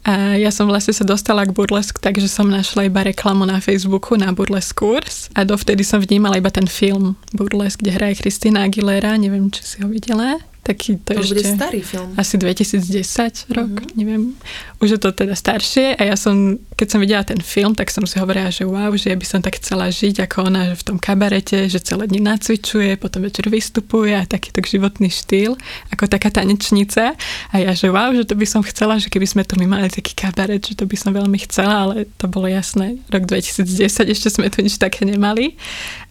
A 0.05 0.37
ja 0.37 0.53
som 0.53 0.69
vlastne 0.69 0.93
sa 0.93 1.01
dostala 1.01 1.49
k 1.49 1.53
burlesk, 1.53 1.97
takže 1.97 2.29
som 2.29 2.45
našla 2.45 2.85
iba 2.85 3.01
reklamu 3.01 3.41
na 3.49 3.57
Facebooku 3.57 4.13
na 4.13 4.29
burlesk 4.29 4.77
kurz 4.77 5.33
a 5.33 5.41
dovtedy 5.41 5.81
som 5.81 5.97
vnímala 5.97 6.37
iba 6.37 6.53
ten 6.53 6.69
film 6.69 7.17
burlesk, 7.33 7.81
kde 7.81 7.97
hraje 7.97 8.21
Kristina 8.21 8.69
Aguilera, 8.69 9.17
neviem, 9.17 9.49
či 9.49 9.65
si 9.65 9.77
ho 9.81 9.89
videla 9.89 10.37
taký 10.65 10.97
to, 10.97 11.13
to 11.13 11.21
ešte... 11.21 11.29
bude 11.29 11.43
starý 11.45 11.81
film. 11.85 12.09
Asi 12.17 12.35
2010 12.41 13.53
rok, 13.53 13.69
mm-hmm. 13.69 13.97
neviem. 13.97 14.33
Už 14.81 14.97
je 14.97 14.99
to 15.01 15.13
teda 15.13 15.37
staršie 15.37 15.93
a 15.93 16.01
ja 16.01 16.17
som, 16.17 16.57
keď 16.75 16.87
som 16.91 16.99
videla 16.99 17.23
ten 17.23 17.39
film, 17.39 17.71
tak 17.71 17.87
som 17.87 18.03
si 18.03 18.19
hovorila, 18.19 18.51
že 18.51 18.67
wow, 18.67 18.91
že 18.99 19.11
ja 19.11 19.17
by 19.17 19.23
som 19.23 19.39
tak 19.39 19.63
chcela 19.63 19.87
žiť 19.87 20.27
ako 20.27 20.51
ona 20.51 20.75
v 20.75 20.83
tom 20.83 20.99
kabarete, 20.99 21.71
že 21.71 21.79
celé 21.79 22.11
dni 22.11 22.19
nacvičuje, 22.19 22.99
potom 22.99 23.23
večer 23.23 23.47
vystupuje 23.47 24.11
a 24.11 24.27
takýto 24.27 24.59
životný 24.59 25.07
štýl, 25.07 25.55
ako 25.95 26.03
taká 26.11 26.27
tanečnica. 26.27 27.15
A 27.51 27.55
ja, 27.63 27.71
že 27.71 27.87
wow, 27.87 28.11
že 28.11 28.27
to 28.27 28.35
by 28.35 28.43
som 28.43 28.59
chcela, 28.67 28.99
že 28.99 29.07
keby 29.07 29.23
sme 29.23 29.47
tu 29.47 29.55
my 29.55 29.71
mali 29.71 29.87
taký 29.87 30.11
kabaret, 30.11 30.67
že 30.67 30.75
to 30.75 30.83
by 30.83 30.99
som 30.99 31.15
veľmi 31.15 31.39
chcela, 31.47 31.87
ale 31.87 32.11
to 32.19 32.27
bolo 32.27 32.51
jasné. 32.51 32.99
Rok 33.07 33.23
2010 33.23 34.11
ešte 34.11 34.27
sme 34.27 34.51
tu 34.51 34.59
nič 34.59 34.75
také 34.75 35.07
nemali. 35.07 35.55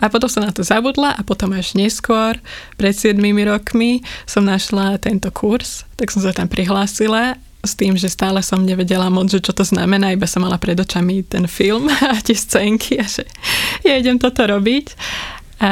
A 0.01 0.09
potom 0.09 0.33
som 0.33 0.41
na 0.41 0.53
to 0.53 0.65
zabudla 0.65 1.13
a 1.13 1.21
potom 1.21 1.53
až 1.53 1.77
neskôr, 1.77 2.41
pred 2.81 2.97
7 2.97 3.21
rokmi, 3.45 4.01
som 4.25 4.49
našla 4.49 4.97
tento 4.97 5.29
kurz, 5.29 5.85
tak 6.01 6.09
som 6.09 6.25
sa 6.25 6.33
tam 6.33 6.49
prihlásila 6.49 7.37
s 7.65 7.75
tým, 7.75 7.97
že 7.97 8.13
stále 8.13 8.41
som 8.45 8.63
nevedela 8.63 9.09
moc, 9.09 9.33
že 9.33 9.41
čo 9.41 9.57
to 9.57 9.65
znamená, 9.65 10.13
iba 10.13 10.29
som 10.29 10.45
mala 10.45 10.61
pred 10.61 10.77
očami 10.79 11.25
ten 11.25 11.49
film 11.49 11.89
a 12.13 12.17
tie 12.21 12.37
scénky 12.37 13.01
a 13.01 13.07
že 13.09 13.25
ja 13.83 13.97
idem 13.99 14.21
toto 14.21 14.45
robiť. 14.45 14.95
A 15.65 15.71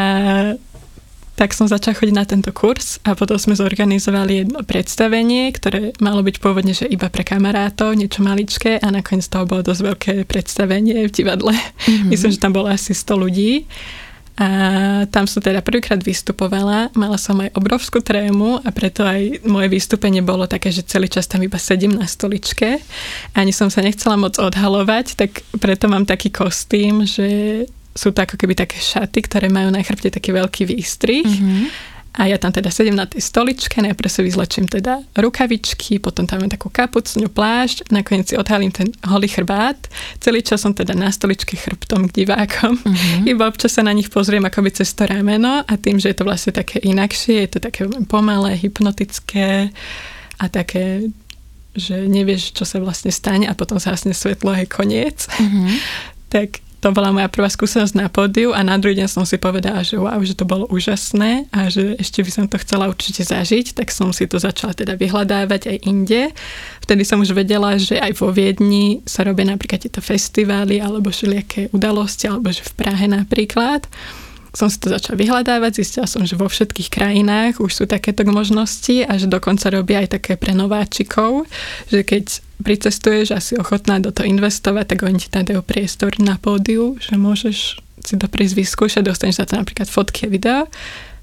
tak 1.33 1.57
som 1.57 1.64
začala 1.64 1.96
chodiť 1.96 2.14
na 2.14 2.28
tento 2.28 2.52
kurz 2.52 3.00
a 3.09 3.16
potom 3.16 3.40
sme 3.40 3.57
zorganizovali 3.57 4.44
jedno 4.44 4.61
predstavenie, 4.62 5.48
ktoré 5.50 5.96
malo 5.98 6.20
byť 6.20 6.37
pôvodne, 6.38 6.76
že 6.76 6.85
iba 6.87 7.09
pre 7.09 7.24
kamarátov, 7.24 7.96
niečo 7.96 8.20
maličké 8.20 8.78
a 8.78 8.87
nakoniec 8.92 9.26
toho 9.26 9.48
bolo 9.48 9.64
dosť 9.64 9.83
veľké 9.83 10.14
predstavenie 10.28 11.09
v 11.09 11.12
divadle. 11.12 11.57
Mm-hmm. 11.57 12.09
Myslím, 12.12 12.31
že 12.37 12.42
tam 12.42 12.52
bolo 12.52 12.68
asi 12.68 12.92
100 12.92 13.16
ľudí. 13.16 13.64
A 14.40 14.49
tam 15.12 15.29
som 15.29 15.45
teda 15.45 15.61
prvýkrát 15.61 16.01
vystupovala, 16.01 16.88
mala 16.97 17.21
som 17.21 17.37
aj 17.37 17.53
obrovskú 17.53 18.01
trému 18.01 18.64
a 18.64 18.68
preto 18.73 19.05
aj 19.05 19.45
moje 19.45 19.68
vystúpenie 19.68 20.25
bolo 20.25 20.49
také, 20.49 20.73
že 20.73 20.88
celý 20.88 21.12
čas 21.12 21.29
tam 21.29 21.45
iba 21.45 21.61
sedím 21.61 21.92
na 21.92 22.09
stoličke. 22.09 22.81
Ani 23.37 23.53
som 23.53 23.68
sa 23.68 23.85
nechcela 23.85 24.16
moc 24.16 24.40
odhalovať, 24.40 25.21
tak 25.21 25.45
preto 25.61 25.85
mám 25.92 26.09
taký 26.09 26.33
kostým, 26.33 27.05
že 27.05 27.29
sú 27.92 28.09
to 28.16 28.25
ako 28.25 28.40
keby 28.40 28.57
také 28.57 28.81
šaty, 28.81 29.21
ktoré 29.21 29.53
majú 29.53 29.68
na 29.68 29.85
chrbte 29.85 30.09
taký 30.09 30.33
veľký 30.33 30.64
výstrih. 30.64 31.29
Mm-hmm 31.29 31.91
a 32.12 32.29
ja 32.29 32.37
tam 32.37 32.53
teda 32.53 32.68
sedím 32.68 32.92
na 32.92 33.09
tej 33.09 33.25
stoličke, 33.25 33.81
najprv 33.81 34.09
si 34.12 34.20
vyzlečím 34.20 34.68
teda 34.68 35.01
rukavičky, 35.16 35.96
potom 35.96 36.29
tam 36.29 36.44
mám 36.44 36.53
takú 36.53 36.68
kapucňu, 36.68 37.33
plášť, 37.33 37.88
nakoniec 37.88 38.29
si 38.29 38.37
odhalím 38.37 38.68
ten 38.68 38.92
holý 39.09 39.33
chrbát. 39.33 39.81
Celý 40.20 40.44
čas 40.44 40.61
som 40.61 40.77
teda 40.77 40.92
na 40.92 41.09
stoličke 41.09 41.57
chrbtom 41.57 42.12
k 42.12 42.25
divákom. 42.25 42.77
Uh-huh. 42.77 43.25
Iba 43.25 43.48
občas 43.48 43.81
sa 43.81 43.81
na 43.81 43.96
nich 43.96 44.12
pozriem 44.12 44.44
akoby 44.44 44.77
cez 44.77 44.92
to 44.92 45.09
rameno 45.09 45.64
a 45.64 45.72
tým, 45.81 45.96
že 45.96 46.12
je 46.12 46.16
to 46.20 46.29
vlastne 46.29 46.53
také 46.53 46.85
inakšie, 46.85 47.48
je 47.48 47.51
to 47.57 47.59
také 47.64 47.88
pomalé, 48.05 48.61
hypnotické 48.61 49.72
a 50.37 50.44
také 50.53 51.09
že 51.72 52.05
nevieš, 52.05 52.53
čo 52.53 52.68
sa 52.68 52.77
vlastne 52.85 53.09
stane 53.09 53.48
a 53.48 53.57
potom 53.57 53.81
vlastne 53.81 54.12
svetlo 54.12 54.53
je 54.61 54.68
koniec. 54.68 55.25
Uh-huh. 55.25 55.72
tak 56.29 56.61
to 56.83 56.90
bola 56.90 57.14
moja 57.14 57.31
prvá 57.31 57.47
skúsenosť 57.47 57.95
na 57.95 58.11
pódiu 58.11 58.51
a 58.51 58.66
na 58.66 58.75
druhý 58.75 58.99
deň 58.99 59.07
som 59.07 59.23
si 59.23 59.38
povedala, 59.38 59.87
že 59.87 59.95
wow, 59.95 60.18
že 60.18 60.35
to 60.35 60.42
bolo 60.42 60.66
úžasné 60.66 61.47
a 61.55 61.71
že 61.71 61.95
ešte 61.95 62.27
by 62.27 62.31
som 62.35 62.45
to 62.51 62.59
chcela 62.59 62.90
určite 62.90 63.23
zažiť, 63.23 63.79
tak 63.79 63.95
som 63.95 64.11
si 64.11 64.27
to 64.27 64.42
začala 64.42 64.75
teda 64.75 64.99
vyhľadávať 64.99 65.71
aj 65.71 65.79
inde. 65.87 66.35
Vtedy 66.83 67.07
som 67.07 67.23
už 67.23 67.38
vedela, 67.38 67.79
že 67.79 68.03
aj 68.03 68.18
vo 68.18 68.35
Viedni 68.35 68.99
sa 69.07 69.23
robia 69.23 69.47
napríklad 69.47 69.87
tieto 69.87 70.03
festivály 70.03 70.83
alebo 70.83 71.14
všelijaké 71.14 71.71
udalosti, 71.71 72.27
alebo 72.27 72.51
že 72.51 72.66
v 72.66 72.75
Prahe 72.75 73.07
napríklad 73.07 73.87
som 74.53 74.69
si 74.69 74.77
to 74.77 74.93
začala 74.93 75.17
vyhľadávať, 75.17 75.81
zistila 75.81 76.05
som, 76.05 76.29
že 76.29 76.37
vo 76.37 76.45
všetkých 76.45 76.93
krajinách 76.93 77.65
už 77.65 77.73
sú 77.73 77.85
takéto 77.88 78.21
možnosti 78.29 79.01
a 79.09 79.17
že 79.17 79.25
dokonca 79.25 79.73
robia 79.73 80.05
aj 80.05 80.21
také 80.21 80.37
pre 80.37 80.53
nováčikov, 80.53 81.49
že 81.88 82.05
keď 82.05 82.45
pricestuješ 82.61 83.33
a 83.33 83.41
si 83.41 83.57
ochotná 83.57 83.99
do 83.99 84.12
toho 84.12 84.29
investovať, 84.29 84.93
tak 84.93 85.09
oni 85.09 85.19
ti 85.19 85.29
tam 85.33 85.49
dajú 85.49 85.65
priestor 85.65 86.15
na 86.21 86.37
pódiu, 86.37 87.01
že 87.01 87.17
môžeš 87.17 87.81
si 88.05 88.15
to 88.19 88.27
prísť 88.29 88.55
vyskúšať, 88.61 89.03
dostaneš 89.09 89.41
za 89.41 89.47
to 89.49 89.57
napríklad 89.57 89.88
fotky 89.88 90.27
a 90.27 90.29
video. 90.29 90.61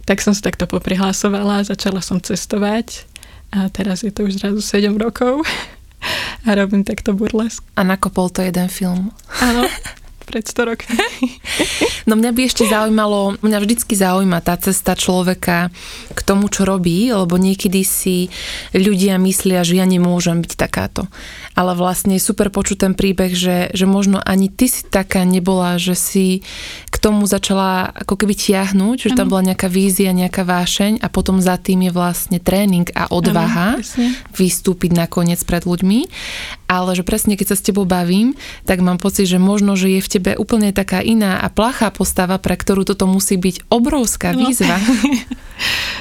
Tak 0.09 0.25
som 0.25 0.33
sa 0.33 0.49
takto 0.49 0.65
poprihlásovala, 0.65 1.67
začala 1.67 2.01
som 2.01 2.17
cestovať 2.17 3.05
a 3.53 3.69
teraz 3.69 4.01
je 4.01 4.09
to 4.09 4.25
už 4.25 4.41
zrazu 4.41 4.61
7 4.61 4.97
rokov 4.97 5.45
a 6.47 6.49
robím 6.57 6.81
takto 6.81 7.13
burlesk. 7.13 7.61
A 7.77 7.85
nakopol 7.85 8.33
to 8.33 8.41
jeden 8.41 8.69
film. 8.73 9.13
Áno, 9.37 9.69
pred 10.29 10.45
100 10.45 10.69
rokmi. 10.69 10.95
No 12.09 12.17
mňa 12.17 12.33
by 12.33 12.41
ešte 12.41 12.65
zaujímalo, 12.65 13.37
mňa 13.45 13.59
vždycky 13.61 13.93
zaujíma 13.93 14.41
tá 14.41 14.57
cesta 14.57 14.97
človeka 14.97 15.69
k 16.09 16.19
tomu, 16.25 16.49
čo 16.49 16.65
robí, 16.65 17.13
lebo 17.13 17.37
niekedy 17.37 17.85
si 17.85 18.33
ľudia 18.73 19.21
myslia, 19.21 19.61
že 19.61 19.77
ja 19.77 19.85
nemôžem 19.85 20.41
byť 20.41 20.57
takáto. 20.57 21.05
Ale 21.53 21.77
vlastne 21.77 22.17
je 22.17 22.25
super 22.25 22.49
počuť 22.49 22.89
ten 22.89 22.93
príbeh, 22.97 23.37
že, 23.37 23.69
že 23.77 23.85
možno 23.85 24.17
ani 24.25 24.49
ty 24.49 24.65
si 24.65 24.89
taká 24.89 25.21
nebola, 25.21 25.77
že 25.77 25.93
si 25.93 26.41
k 26.89 26.95
tomu 26.97 27.29
začala 27.29 27.93
ako 27.93 28.25
keby 28.25 28.33
tiahnuť, 28.33 28.97
že 29.05 29.09
tam 29.13 29.29
bola 29.29 29.53
nejaká 29.53 29.69
vízia, 29.69 30.09
nejaká 30.09 30.41
vášeň 30.41 31.05
a 31.05 31.07
potom 31.13 31.37
za 31.37 31.61
tým 31.61 31.85
je 31.85 31.91
vlastne 31.93 32.41
tréning 32.41 32.89
a 32.97 33.05
odvaha 33.13 33.77
ano, 33.77 33.85
vystúpiť 34.33 34.97
nakoniec 34.97 35.37
pred 35.45 35.61
ľuďmi. 35.61 35.99
Ale 36.69 36.93
že 36.93 37.01
presne 37.01 37.33
keď 37.33 37.51
sa 37.51 37.57
s 37.57 37.65
tebou 37.65 37.89
bavím, 37.89 38.37
tak 38.69 38.85
mám 38.85 39.01
pocit, 39.01 39.25
že 39.25 39.41
možno, 39.41 39.73
že 39.73 39.89
je 39.97 40.05
v 40.05 40.11
tebe 40.13 40.31
úplne 40.37 40.69
taká 40.69 41.01
iná 41.01 41.41
a 41.41 41.49
plachá 41.49 41.89
postava, 41.89 42.37
pre 42.37 42.53
ktorú 42.53 42.85
toto 42.85 43.09
musí 43.09 43.41
byť 43.41 43.73
obrovská 43.73 44.37
no. 44.37 44.47
výzva. 44.47 44.77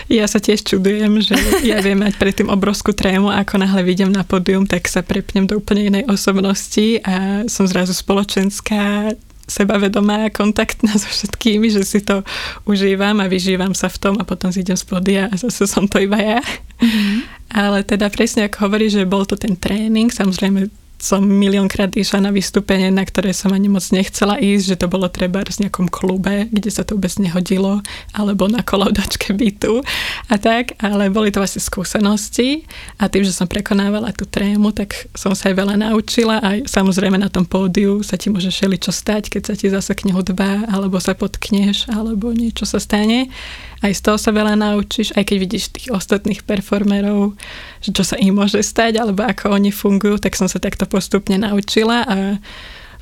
Ja 0.08 0.24
sa 0.24 0.40
tiež 0.40 0.64
čudujem, 0.64 1.20
že 1.20 1.36
ja 1.68 1.84
viem 1.84 2.00
mať 2.00 2.16
predtým 2.16 2.48
obrovskú 2.48 2.96
trému 2.96 3.28
a 3.28 3.44
ako 3.44 3.60
náhle 3.60 3.84
vidím 3.84 4.08
na 4.08 4.24
pódium, 4.24 4.64
tak 4.64 4.88
sa 4.88 5.04
prepnem 5.04 5.44
do 5.44 5.60
úplne 5.60 5.84
inej 5.84 6.08
osobnosti 6.08 6.96
a 7.04 7.44
som 7.44 7.68
zrazu 7.68 7.92
spoločenská, 7.92 9.12
sebavedomá 9.48 10.28
kontaktná 10.30 10.92
so 10.94 11.08
všetkými, 11.08 11.72
že 11.72 11.82
si 11.82 12.04
to 12.04 12.22
užívam 12.68 13.18
a 13.24 13.26
vyžívam 13.26 13.72
sa 13.72 13.88
v 13.88 13.98
tom 13.98 14.14
a 14.20 14.28
potom 14.28 14.52
zídem 14.52 14.76
z 14.76 14.84
podia 14.84 15.22
a 15.32 15.34
zase 15.34 15.64
som 15.64 15.88
to 15.88 15.98
iba 15.98 16.20
ja. 16.20 16.40
Mm-hmm. 16.78 17.18
Ale 17.56 17.80
teda 17.82 18.12
presne 18.12 18.46
ako 18.46 18.68
hovorí, 18.68 18.92
že 18.92 19.08
bol 19.08 19.24
to 19.24 19.40
ten 19.40 19.56
tréning, 19.56 20.12
samozrejme 20.12 20.68
som 20.98 21.22
miliónkrát 21.22 21.94
išla 21.94 22.26
na 22.26 22.30
vystúpenie, 22.34 22.90
na 22.90 23.06
ktoré 23.06 23.30
som 23.30 23.54
ani 23.54 23.70
moc 23.70 23.86
nechcela 23.94 24.36
ísť, 24.42 24.64
že 24.66 24.76
to 24.82 24.86
bolo 24.90 25.06
treba 25.06 25.46
v 25.46 25.66
nejakom 25.66 25.86
klube, 25.86 26.50
kde 26.50 26.70
sa 26.74 26.82
to 26.82 26.98
vôbec 26.98 27.14
nehodilo, 27.22 27.78
alebo 28.10 28.50
na 28.50 28.66
kolaudačke 28.66 29.30
bytu 29.30 29.80
a 30.26 30.34
tak, 30.36 30.74
ale 30.82 31.06
boli 31.14 31.30
to 31.30 31.38
vlastne 31.38 31.62
skúsenosti 31.62 32.66
a 32.98 33.06
tým, 33.06 33.22
že 33.22 33.30
som 33.30 33.46
prekonávala 33.46 34.10
tú 34.10 34.26
trému, 34.26 34.74
tak 34.74 35.06
som 35.14 35.30
sa 35.38 35.50
aj 35.50 35.54
veľa 35.54 35.74
naučila 35.78 36.42
a 36.42 36.58
samozrejme 36.66 37.14
na 37.14 37.30
tom 37.30 37.46
pódiu 37.46 38.02
sa 38.02 38.18
ti 38.18 38.26
môže 38.28 38.50
čo 38.58 38.90
stať, 38.90 39.30
keď 39.30 39.42
sa 39.46 39.54
ti 39.54 39.70
zasekne 39.70 40.10
hudba, 40.10 40.66
alebo 40.66 40.98
sa 40.98 41.14
potkneš, 41.14 41.86
alebo 41.94 42.34
niečo 42.34 42.66
sa 42.66 42.82
stane. 42.82 43.30
Aj 43.78 43.94
z 43.94 44.02
toho 44.02 44.18
sa 44.18 44.34
veľa 44.34 44.58
naučíš, 44.58 45.14
aj 45.14 45.22
keď 45.22 45.36
vidíš 45.38 45.64
tých 45.70 45.88
ostatných 45.94 46.42
performerov, 46.42 47.38
že 47.78 47.94
čo 47.94 48.02
sa 48.02 48.18
im 48.18 48.34
môže 48.34 48.58
stať, 48.58 48.98
alebo 48.98 49.22
ako 49.22 49.54
oni 49.54 49.70
fungujú, 49.70 50.18
tak 50.18 50.34
som 50.34 50.50
sa 50.50 50.58
takto 50.58 50.87
postupne 50.88 51.36
naučila 51.36 52.02
a 52.08 52.16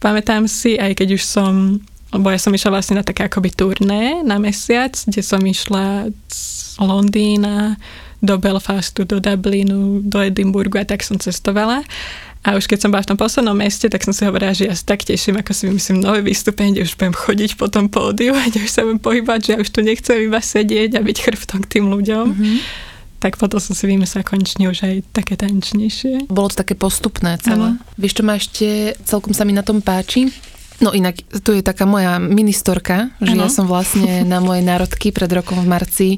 pamätám 0.03 0.51
si, 0.51 0.77
aj 0.77 0.99
keď 0.99 1.09
už 1.17 1.23
som, 1.25 1.81
lebo 2.13 2.29
ja 2.29 2.39
som 2.39 2.53
išla 2.53 2.75
vlastne 2.75 3.01
na 3.01 3.05
také 3.07 3.27
akoby 3.27 3.51
turné 3.55 4.21
na 4.27 4.37
mesiac, 4.37 4.93
kde 4.93 5.23
som 5.23 5.41
išla 5.41 6.11
z 6.29 6.77
Londýna 6.83 7.81
do 8.21 8.37
Belfastu, 8.37 9.05
do 9.05 9.21
Dublinu, 9.21 10.03
do 10.03 10.19
Edinburgu 10.21 10.81
a 10.81 10.89
tak 10.89 11.05
som 11.05 11.17
cestovala. 11.21 11.85
A 12.47 12.55
už 12.55 12.71
keď 12.71 12.87
som 12.87 12.91
bola 12.95 13.03
v 13.03 13.11
tom 13.11 13.19
poslednom 13.19 13.59
meste, 13.59 13.91
tak 13.91 14.07
som 14.07 14.15
si 14.15 14.23
hovorila, 14.23 14.55
že 14.55 14.71
ja 14.71 14.75
sa 14.79 14.95
tak 14.95 15.03
teším, 15.03 15.43
ako 15.43 15.51
si 15.51 15.67
vymyslím 15.67 15.99
nové 15.99 16.23
vystúpenie, 16.23 16.79
kde 16.79 16.87
už 16.87 16.95
budem 16.95 17.15
chodiť 17.19 17.51
po 17.59 17.67
tom 17.67 17.91
pódiu 17.91 18.39
kde 18.51 18.63
už 18.63 18.71
sa 18.71 18.87
budem 18.87 19.03
pohybať, 19.03 19.39
že 19.43 19.51
ja 19.51 19.59
už 19.59 19.71
tu 19.75 19.83
nechcem 19.83 20.17
iba 20.23 20.39
sedieť 20.39 20.95
a 20.95 21.01
byť 21.03 21.17
chrbtom 21.27 21.67
k 21.67 21.71
tým 21.79 21.91
ľuďom. 21.91 22.27
Mm-hmm. 22.31 22.57
Tak 23.17 23.41
potom 23.41 23.57
som 23.57 23.73
si 23.73 23.89
vymyslela 23.89 24.29
konečne 24.29 24.69
už 24.69 24.85
aj 24.85 24.95
také 25.17 25.41
tančnejšie. 25.41 26.29
Bolo 26.29 26.53
to 26.53 26.61
také 26.61 26.77
postupné 26.77 27.41
celé. 27.41 27.77
Ano. 27.77 27.97
Vieš, 27.97 28.13
čo 28.21 28.23
ma 28.23 28.37
ešte 28.37 28.67
celkom 29.09 29.33
sa 29.33 29.49
mi 29.49 29.57
na 29.57 29.65
tom 29.65 29.81
páči? 29.81 30.29
No 30.77 30.93
inak, 30.93 31.25
tu 31.41 31.57
je 31.57 31.65
taká 31.65 31.89
moja 31.89 32.21
ministorka, 32.21 33.09
že 33.25 33.33
ano. 33.33 33.43
ja 33.45 33.49
som 33.49 33.65
vlastne 33.65 34.29
na 34.29 34.45
mojej 34.45 34.61
národky 34.61 35.09
pred 35.09 35.33
rokom 35.33 35.57
v 35.65 35.69
marci 35.69 36.09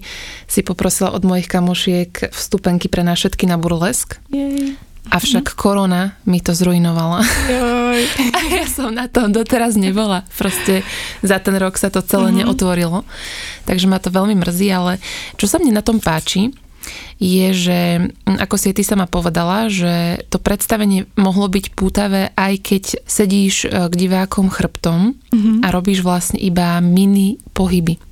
si 0.51 0.61
poprosila 0.67 1.15
od 1.15 1.23
mojich 1.23 1.47
kamošiek 1.47 2.35
vstupenky 2.35 2.91
pre 2.91 3.07
nás 3.07 3.23
všetky 3.23 3.47
na 3.47 3.55
burlesk. 3.55 4.19
Jej. 4.35 4.75
Avšak 5.09 5.55
mm-hmm. 5.55 5.63
korona 5.63 6.19
mi 6.29 6.43
to 6.43 6.53
zrujnovala. 6.53 7.25
Joj. 7.49 8.03
A 8.37 8.41
ja 8.53 8.67
som 8.69 8.93
na 8.93 9.09
tom 9.09 9.33
doteraz 9.33 9.79
nebola. 9.79 10.27
Proste 10.37 10.85
za 11.25 11.41
ten 11.41 11.57
rok 11.57 11.81
sa 11.81 11.89
to 11.89 12.05
celé 12.05 12.29
mm-hmm. 12.29 12.45
neotvorilo. 12.45 13.09
Takže 13.65 13.87
ma 13.89 14.03
to 14.03 14.13
veľmi 14.13 14.37
mrzí, 14.37 14.69
ale 14.69 15.01
čo 15.41 15.49
sa 15.49 15.57
mne 15.63 15.81
na 15.81 15.87
tom 15.87 16.03
páči, 16.03 16.53
je, 17.19 17.47
že 17.53 17.79
hm, 18.25 18.39
ako 18.41 18.57
si 18.57 18.73
ty 18.73 18.83
sama 18.87 19.11
povedala, 19.11 19.67
že 19.69 20.23
to 20.31 20.39
predstavenie 20.39 21.11
mohlo 21.19 21.51
byť 21.51 21.67
pútavé, 21.75 22.31
aj 22.35 22.55
keď 22.63 22.85
sedíš 23.05 23.67
e, 23.67 23.91
k 23.91 23.95
divákom 23.95 24.49
chrbtom 24.49 25.15
mm-hmm. 25.15 25.57
a 25.65 25.69
robíš 25.75 26.01
vlastne 26.07 26.39
iba 26.41 26.79
mini 26.81 27.43
pohyby. 27.53 28.08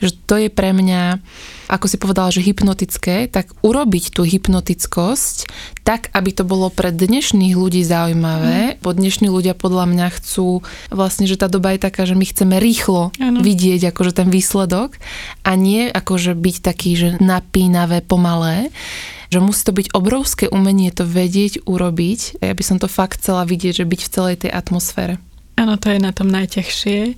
Že 0.00 0.10
to 0.26 0.34
je 0.46 0.48
pre 0.48 0.70
mňa 0.72 1.22
ako 1.70 1.86
si 1.86 1.96
povedala, 2.02 2.34
že 2.34 2.42
hypnotické, 2.42 3.30
tak 3.30 3.54
urobiť 3.62 4.10
tú 4.10 4.26
hypnotickosť 4.26 5.46
tak, 5.86 6.10
aby 6.10 6.34
to 6.34 6.42
bolo 6.42 6.66
pre 6.66 6.90
dnešných 6.90 7.54
ľudí 7.54 7.86
zaujímavé. 7.86 8.74
Mm. 8.74 8.76
Bo 8.82 8.90
dnešní 8.90 9.30
ľudia 9.30 9.54
podľa 9.54 9.86
mňa 9.86 10.06
chcú 10.18 10.66
vlastne, 10.90 11.30
že 11.30 11.38
tá 11.38 11.46
doba 11.46 11.78
je 11.78 11.86
taká, 11.86 12.02
že 12.10 12.18
my 12.18 12.26
chceme 12.26 12.58
rýchlo 12.58 13.14
ano. 13.22 13.38
vidieť 13.38 13.94
akože 13.94 14.18
ten 14.18 14.28
výsledok 14.34 14.98
a 15.46 15.54
nie 15.54 15.86
akože 15.86 16.34
byť 16.34 16.56
taký, 16.58 16.90
že 16.98 17.08
napínavé, 17.22 18.02
pomalé 18.02 18.74
že 19.30 19.38
musí 19.38 19.62
to 19.62 19.70
byť 19.70 19.94
obrovské 19.94 20.50
umenie 20.50 20.90
to 20.90 21.06
vedieť, 21.06 21.62
urobiť. 21.62 22.42
Ja 22.42 22.50
by 22.50 22.64
som 22.66 22.82
to 22.82 22.90
fakt 22.90 23.22
chcela 23.22 23.46
vidieť, 23.46 23.78
že 23.78 23.86
byť 23.86 24.00
v 24.02 24.10
celej 24.10 24.36
tej 24.42 24.50
atmosfére. 24.50 25.22
Áno, 25.54 25.78
to 25.78 25.86
je 25.86 26.02
na 26.02 26.10
tom 26.10 26.26
najťažšie 26.34 27.14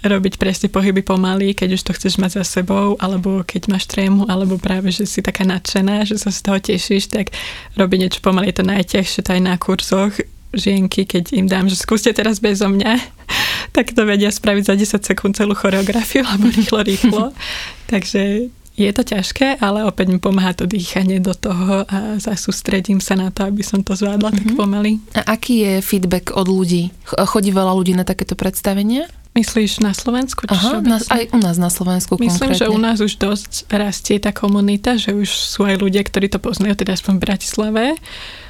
robiť 0.00 0.40
presne 0.40 0.72
pohyby 0.72 1.04
pomaly, 1.04 1.52
keď 1.52 1.76
už 1.76 1.82
to 1.84 1.92
chceš 1.92 2.16
mať 2.16 2.40
za 2.40 2.60
sebou, 2.60 2.96
alebo 2.96 3.44
keď 3.44 3.68
máš 3.68 3.84
trému, 3.84 4.24
alebo 4.28 4.56
práve, 4.56 4.88
že 4.88 5.04
si 5.04 5.20
taká 5.20 5.44
nadšená, 5.44 6.08
že 6.08 6.16
sa 6.16 6.32
z 6.32 6.40
toho 6.40 6.58
tešíš, 6.58 7.12
tak 7.12 7.36
robiť 7.76 7.98
niečo 8.00 8.20
pomaly 8.24 8.48
je 8.52 8.56
to 8.60 8.64
najťažšie, 8.64 9.20
to 9.20 9.30
aj 9.36 9.42
na 9.44 9.54
kurzoch 9.60 10.14
žienky, 10.50 11.06
keď 11.06 11.36
im 11.36 11.46
dám, 11.46 11.70
že 11.70 11.78
skúste 11.78 12.10
teraz 12.10 12.42
bezo 12.42 12.66
mňa, 12.66 12.98
tak 13.76 13.92
to 13.92 14.02
vedia 14.08 14.32
spraviť 14.32 14.64
za 14.66 14.74
10 14.74 15.08
sekúnd 15.14 15.32
celú 15.36 15.52
choreografiu, 15.52 16.24
alebo 16.28 16.48
rýchlo, 16.48 16.80
rýchlo. 16.80 17.24
Takže 17.92 18.50
je 18.80 18.90
to 18.96 19.02
ťažké, 19.04 19.60
ale 19.60 19.84
opäť 19.84 20.08
mi 20.08 20.16
pomáha 20.16 20.56
to 20.56 20.64
dýchanie 20.64 21.20
do 21.20 21.36
toho 21.36 21.84
a 21.84 22.16
zasústredím 22.16 22.96
sa 22.96 23.12
na 23.12 23.28
to, 23.28 23.44
aby 23.44 23.60
som 23.60 23.84
to 23.84 23.92
zvládla 23.92 24.32
mm-hmm. 24.32 24.40
tak 24.40 24.56
mhm. 24.56 24.56
pomaly. 24.56 24.92
A 25.12 25.36
aký 25.36 25.68
je 25.68 25.72
feedback 25.84 26.32
od 26.32 26.48
ľudí? 26.48 26.88
Chodí 27.04 27.52
veľa 27.52 27.76
ľudí 27.76 27.92
na 27.92 28.08
takéto 28.08 28.32
predstavenia? 28.32 29.04
Myslíš 29.30 29.78
na 29.78 29.94
Slovensku? 29.94 30.42
Aha, 30.50 30.82
na, 30.82 30.98
aj 30.98 31.30
u 31.30 31.38
nás 31.38 31.54
na 31.54 31.70
Slovensku 31.70 32.18
Myslím, 32.18 32.50
konkrétne. 32.50 32.60
že 32.60 32.66
u 32.66 32.78
nás 32.82 32.98
už 32.98 33.14
dosť 33.14 33.70
rastie 33.70 34.18
tá 34.18 34.34
komunita, 34.34 34.98
že 34.98 35.14
už 35.14 35.30
sú 35.30 35.62
aj 35.62 35.78
ľudia, 35.78 36.02
ktorí 36.02 36.26
to 36.26 36.42
poznajú, 36.42 36.74
teda 36.74 36.98
aspoň 36.98 37.14
v 37.14 37.22
Bratislave. 37.22 37.84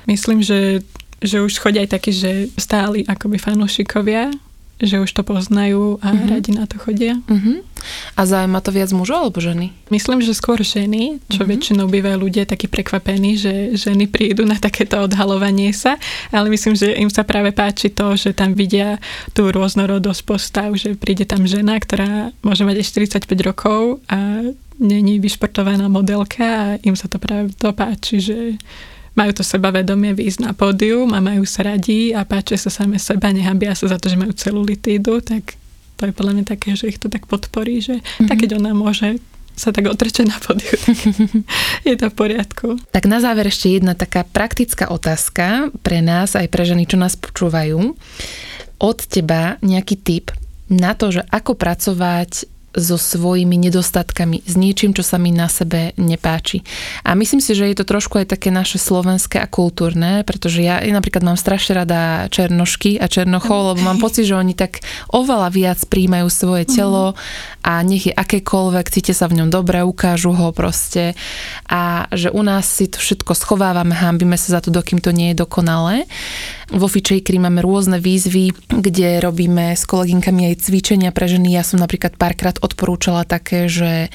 Myslím, 0.08 0.40
že, 0.40 0.80
že 1.20 1.44
už 1.44 1.60
chodia 1.60 1.84
aj 1.84 1.90
takí, 2.00 2.16
že 2.16 2.48
stáli 2.56 3.04
akoby 3.04 3.36
fanúšikovia 3.36 4.32
že 4.80 5.00
už 5.00 5.10
to 5.12 5.22
poznajú 5.22 6.00
a 6.00 6.12
uh-huh. 6.12 6.28
radi 6.28 6.56
na 6.56 6.64
to 6.64 6.80
chodia. 6.80 7.20
Uh-huh. 7.28 7.60
A 8.16 8.24
zaujíma 8.24 8.60
to 8.60 8.72
viac 8.72 8.90
mužov 8.92 9.28
alebo 9.28 9.40
ženy? 9.40 9.72
Myslím, 9.92 10.20
že 10.24 10.36
skôr 10.36 10.60
ženy, 10.60 11.20
čo 11.28 11.44
uh-huh. 11.44 11.52
väčšinou 11.52 11.86
bývajú 11.88 12.18
ľudia 12.20 12.44
takí 12.48 12.68
prekvapení, 12.68 13.36
že 13.36 13.52
ženy 13.76 14.08
prídu 14.08 14.48
na 14.48 14.56
takéto 14.56 15.00
odhalovanie 15.04 15.72
sa, 15.72 16.00
ale 16.32 16.52
myslím, 16.52 16.76
že 16.76 16.96
im 16.96 17.12
sa 17.12 17.24
práve 17.24 17.52
páči 17.52 17.92
to, 17.92 18.16
že 18.16 18.32
tam 18.32 18.56
vidia 18.56 19.00
tú 19.36 19.48
rôznorodosť 19.48 20.22
postav, 20.24 20.72
že 20.76 20.96
príde 20.96 21.28
tam 21.28 21.44
žena, 21.44 21.76
ktorá 21.76 22.32
môže 22.40 22.64
mať 22.64 22.80
aj 22.80 22.86
45 23.24 23.48
rokov 23.48 24.00
a 24.08 24.50
není 24.80 25.20
vyšportovaná 25.20 25.92
modelka 25.92 26.44
a 26.44 26.64
im 26.80 26.96
sa 26.96 27.06
to 27.06 27.20
práve 27.20 27.52
to 27.52 27.70
páči, 27.76 28.16
že 28.18 28.38
majú 29.18 29.30
to 29.34 29.42
sebavedomie 29.42 30.14
výjsť 30.14 30.40
na 30.44 30.52
pódium 30.54 31.10
a 31.14 31.22
majú 31.22 31.42
sa 31.46 31.66
radí 31.66 32.14
a 32.14 32.22
páčia 32.22 32.56
sa 32.56 32.70
same 32.70 32.96
seba, 32.96 33.34
nehambia 33.34 33.74
sa 33.74 33.90
za 33.90 33.98
to, 33.98 34.10
že 34.10 34.20
majú 34.20 34.32
celulitídu, 34.34 35.20
tak 35.22 35.58
to 36.00 36.08
je 36.08 36.16
podľa 36.16 36.32
mňa 36.40 36.44
také, 36.48 36.72
že 36.78 36.88
ich 36.88 36.96
to 36.96 37.12
tak 37.12 37.28
podporí, 37.28 37.84
že 37.84 38.00
mm-hmm. 38.00 38.28
tak 38.30 38.36
keď 38.40 38.56
ona 38.56 38.72
môže 38.72 39.20
sa 39.60 39.76
tak 39.76 39.92
otrče 39.92 40.24
na 40.24 40.40
pódiu, 40.40 40.72
tak 40.72 40.96
je 41.88 41.94
to 42.00 42.06
v 42.08 42.14
poriadku. 42.16 42.66
Tak 42.96 43.04
na 43.04 43.20
záver 43.20 43.52
ešte 43.52 43.76
jedna 43.76 43.92
taká 43.92 44.24
praktická 44.24 44.88
otázka 44.88 45.68
pre 45.84 46.00
nás, 46.00 46.32
aj 46.32 46.48
pre 46.48 46.64
ženy, 46.64 46.88
čo 46.88 46.96
nás 46.96 47.12
počúvajú. 47.20 47.92
Od 48.80 48.98
teba 49.04 49.60
nejaký 49.60 50.00
tip 50.00 50.32
na 50.72 50.96
to, 50.96 51.12
že 51.12 51.28
ako 51.28 51.58
pracovať 51.60 52.48
so 52.70 52.94
svojimi 52.94 53.58
nedostatkami, 53.58 54.46
s 54.46 54.54
niečím, 54.54 54.94
čo 54.94 55.02
sa 55.02 55.18
mi 55.18 55.34
na 55.34 55.50
sebe 55.50 55.90
nepáči. 55.98 56.62
A 57.02 57.18
myslím 57.18 57.42
si, 57.42 57.58
že 57.58 57.66
je 57.66 57.76
to 57.82 57.86
trošku 57.86 58.22
aj 58.22 58.30
také 58.30 58.54
naše 58.54 58.78
slovenské 58.78 59.42
a 59.42 59.50
kultúrne, 59.50 60.22
pretože 60.22 60.62
ja 60.62 60.78
napríklad 60.78 61.26
mám 61.26 61.34
strašne 61.34 61.82
rada 61.82 62.30
černošky 62.30 63.02
a 63.02 63.10
černochov, 63.10 63.74
lebo 63.74 63.80
mám 63.82 63.98
pocit, 63.98 64.30
že 64.30 64.38
oni 64.38 64.54
tak 64.54 64.86
oveľa 65.10 65.50
viac 65.50 65.78
príjmajú 65.82 66.28
svoje 66.30 66.64
mhm. 66.66 66.72
telo 66.72 67.18
a 67.66 67.72
nech 67.82 68.06
je 68.06 68.14
akékoľvek, 68.14 68.86
cíte 68.88 69.12
sa 69.12 69.26
v 69.26 69.42
ňom 69.42 69.50
dobre, 69.50 69.82
ukážu 69.82 70.30
ho 70.30 70.54
proste 70.54 71.18
a 71.66 72.06
že 72.14 72.30
u 72.30 72.42
nás 72.46 72.70
si 72.70 72.86
to 72.86 73.02
všetko 73.02 73.34
schovávame, 73.34 73.92
hambíme 73.92 74.38
sa 74.38 74.58
za 74.58 74.60
to, 74.62 74.70
dokým 74.70 75.02
to 75.02 75.10
nie 75.10 75.34
je 75.34 75.42
dokonalé. 75.42 76.06
Vo 76.70 76.86
Fitchakery 76.86 77.42
máme 77.42 77.66
rôzne 77.66 77.98
výzvy, 77.98 78.54
kde 78.70 79.18
robíme 79.18 79.74
s 79.74 79.82
kolegynkami 79.82 80.54
aj 80.54 80.70
cvičenia 80.70 81.10
pre 81.10 81.26
ženy. 81.26 81.58
Ja 81.58 81.66
som 81.66 81.82
napríklad 81.82 82.14
párkrát 82.14 82.62
odporúčala 82.62 83.26
také, 83.26 83.66
že 83.66 84.06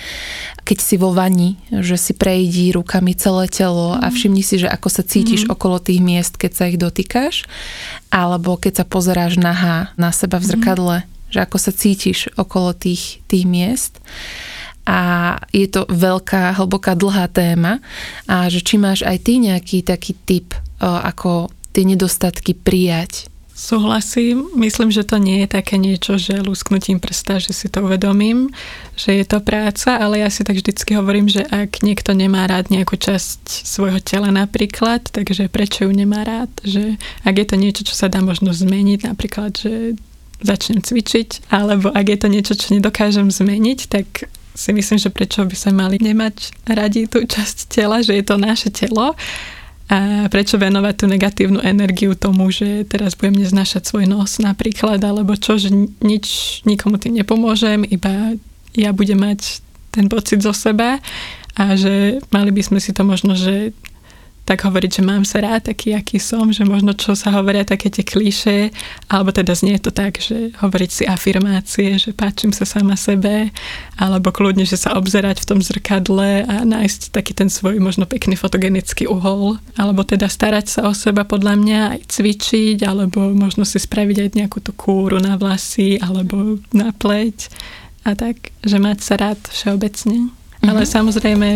keď 0.64 0.78
si 0.80 0.96
vo 0.96 1.12
vani, 1.12 1.60
že 1.68 2.00
si 2.00 2.16
prejdí 2.16 2.72
rukami 2.72 3.12
celé 3.12 3.52
telo 3.52 4.00
a 4.00 4.08
mhm. 4.08 4.14
všimni 4.16 4.44
si, 4.44 4.56
že 4.64 4.72
ako 4.72 4.88
sa 4.88 5.04
cítiš 5.04 5.46
mm. 5.46 5.52
okolo 5.52 5.84
tých 5.84 6.00
miest, 6.00 6.40
keď 6.40 6.52
sa 6.56 6.64
ich 6.72 6.80
dotýkaš, 6.80 7.44
alebo 8.08 8.56
keď 8.56 8.82
sa 8.82 8.86
pozeráš 8.88 9.36
nahá 9.36 9.92
na 10.00 10.16
seba 10.16 10.40
v 10.40 10.48
mhm. 10.48 10.52
zrkadle, 10.56 10.96
mm. 11.04 11.08
že 11.36 11.40
ako 11.44 11.58
sa 11.60 11.72
cítiš 11.76 12.32
okolo 12.40 12.72
tých, 12.72 13.20
tých 13.28 13.44
miest 13.44 14.00
a 14.86 15.36
je 15.50 15.66
to 15.66 15.90
veľká, 15.90 16.56
hlboká, 16.62 16.94
dlhá 16.94 17.26
téma 17.28 17.82
a 18.30 18.46
že 18.48 18.62
či 18.62 18.78
máš 18.78 19.02
aj 19.02 19.18
ty 19.26 19.42
nejaký 19.42 19.82
taký 19.82 20.14
typ, 20.14 20.54
ako 20.80 21.50
tie 21.76 21.84
nedostatky 21.84 22.56
prijať. 22.56 23.28
Súhlasím. 23.56 24.52
Myslím, 24.60 24.92
že 24.92 25.08
to 25.08 25.16
nie 25.16 25.44
je 25.44 25.48
také 25.48 25.80
niečo, 25.80 26.20
že 26.20 26.44
lusknutím 26.44 27.00
prsta, 27.00 27.40
že 27.40 27.56
si 27.56 27.72
to 27.72 27.88
uvedomím, 27.88 28.52
že 29.00 29.16
je 29.16 29.24
to 29.24 29.40
práca, 29.40 29.96
ale 29.96 30.20
ja 30.20 30.28
si 30.28 30.44
tak 30.44 30.60
vždycky 30.60 30.92
hovorím, 31.00 31.32
že 31.32 31.48
ak 31.48 31.80
niekto 31.80 32.12
nemá 32.12 32.52
rád 32.52 32.68
nejakú 32.68 33.00
časť 33.00 33.64
svojho 33.64 34.04
tela 34.04 34.28
napríklad, 34.28 35.08
takže 35.08 35.48
prečo 35.48 35.88
ju 35.88 35.92
nemá 35.96 36.28
rád? 36.28 36.52
Že 36.68 37.00
ak 37.24 37.36
je 37.40 37.48
to 37.48 37.56
niečo, 37.56 37.82
čo 37.88 37.96
sa 37.96 38.12
dá 38.12 38.20
možno 38.20 38.52
zmeniť, 38.52 39.08
napríklad, 39.08 39.56
že 39.56 39.96
začnem 40.44 40.84
cvičiť, 40.84 41.48
alebo 41.48 41.96
ak 41.96 42.06
je 42.12 42.18
to 42.20 42.28
niečo, 42.28 42.54
čo 42.60 42.76
nedokážem 42.76 43.32
zmeniť, 43.32 43.80
tak 43.88 44.28
si 44.52 44.72
myslím, 44.76 45.00
že 45.00 45.12
prečo 45.12 45.48
by 45.48 45.56
sme 45.56 45.80
mali 45.80 45.96
nemať 46.00 46.68
radi 46.68 47.08
tú 47.08 47.24
časť 47.24 47.72
tela, 47.72 48.04
že 48.04 48.20
je 48.20 48.24
to 48.24 48.36
naše 48.36 48.68
telo 48.68 49.16
a 49.86 50.26
prečo 50.34 50.58
venovať 50.58 50.94
tú 50.98 51.06
negatívnu 51.06 51.62
energiu 51.62 52.18
tomu, 52.18 52.50
že 52.50 52.90
teraz 52.90 53.14
budem 53.14 53.46
neznášať 53.46 53.86
svoj 53.86 54.10
nos 54.10 54.42
napríklad, 54.42 54.98
alebo 54.98 55.38
čo, 55.38 55.62
že 55.62 55.70
nič, 56.02 56.60
nikomu 56.66 56.98
tým 56.98 57.22
nepomôžem, 57.22 57.86
iba 57.86 58.34
ja 58.74 58.90
budem 58.90 59.22
mať 59.22 59.62
ten 59.94 60.10
pocit 60.10 60.42
zo 60.42 60.58
seba 60.58 60.98
a 61.56 61.64
že 61.78 62.20
mali 62.34 62.50
by 62.50 62.62
sme 62.66 62.80
si 62.82 62.92
to 62.98 63.06
možno, 63.06 63.38
že 63.38 63.78
tak 64.46 64.62
hovoriť, 64.62 65.02
že 65.02 65.04
mám 65.04 65.26
sa 65.26 65.42
rád 65.42 65.74
taký, 65.74 65.98
aký 65.98 66.22
som, 66.22 66.54
že 66.54 66.62
možno 66.62 66.94
čo 66.94 67.18
sa 67.18 67.34
hovoria 67.34 67.66
také 67.66 67.90
tie 67.90 68.06
kliše, 68.06 68.70
alebo 69.10 69.34
teda 69.34 69.58
znie 69.58 69.82
to 69.82 69.90
tak, 69.90 70.22
že 70.22 70.54
hovoriť 70.62 70.90
si 70.94 71.04
afirmácie, 71.10 71.98
že 71.98 72.14
páčim 72.14 72.54
sa 72.54 72.62
sama 72.62 72.94
sebe, 72.94 73.50
alebo 73.98 74.30
kľudne, 74.30 74.62
že 74.62 74.78
sa 74.78 74.94
obzerať 74.94 75.42
v 75.42 75.50
tom 75.50 75.60
zrkadle 75.66 76.46
a 76.46 76.62
nájsť 76.62 77.10
taký 77.10 77.34
ten 77.34 77.50
svoj 77.50 77.82
možno 77.82 78.06
pekný 78.06 78.38
fotogenický 78.38 79.10
uhol, 79.10 79.58
alebo 79.82 80.06
teda 80.06 80.30
starať 80.30 80.66
sa 80.70 80.80
o 80.86 80.94
seba 80.94 81.26
podľa 81.26 81.58
mňa 81.58 81.80
aj 81.98 82.02
cvičiť, 82.14 82.86
alebo 82.86 83.34
možno 83.34 83.66
si 83.66 83.82
spraviť 83.82 84.18
aj 84.22 84.30
nejakú 84.38 84.62
tú 84.62 84.78
kúru 84.78 85.18
na 85.18 85.42
vlasy, 85.42 85.98
alebo 85.98 86.62
na 86.70 86.94
pleť 86.94 87.50
a 88.06 88.14
tak, 88.14 88.54
že 88.62 88.78
mať 88.78 89.02
sa 89.02 89.18
rád 89.18 89.42
všeobecne. 89.50 90.30
Mm-hmm. 90.66 90.82
Ale 90.82 90.82
samozrejme 90.90 91.48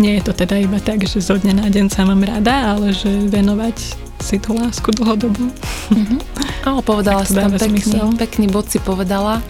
nie 0.00 0.12
je 0.16 0.22
to 0.24 0.32
teda 0.32 0.56
iba 0.56 0.80
tak, 0.80 1.04
že 1.04 1.20
zo 1.20 1.36
dňa 1.36 1.60
na 1.60 1.68
deň 1.68 1.92
sa 1.92 2.08
mám 2.08 2.24
rada, 2.24 2.72
ale 2.72 2.96
že 2.96 3.12
venovať 3.28 3.76
si 4.24 4.40
tú 4.40 4.56
lásku 4.56 4.88
dlhodobo. 4.96 5.52
Mm-hmm. 5.84 6.20
Ale 6.64 6.80
povedala 6.80 7.28
si 7.28 7.36
tam 7.36 7.52
pekný, 7.52 8.16
pekný 8.16 8.48
bod 8.48 8.72
si 8.72 8.80
povedala, 8.80 9.44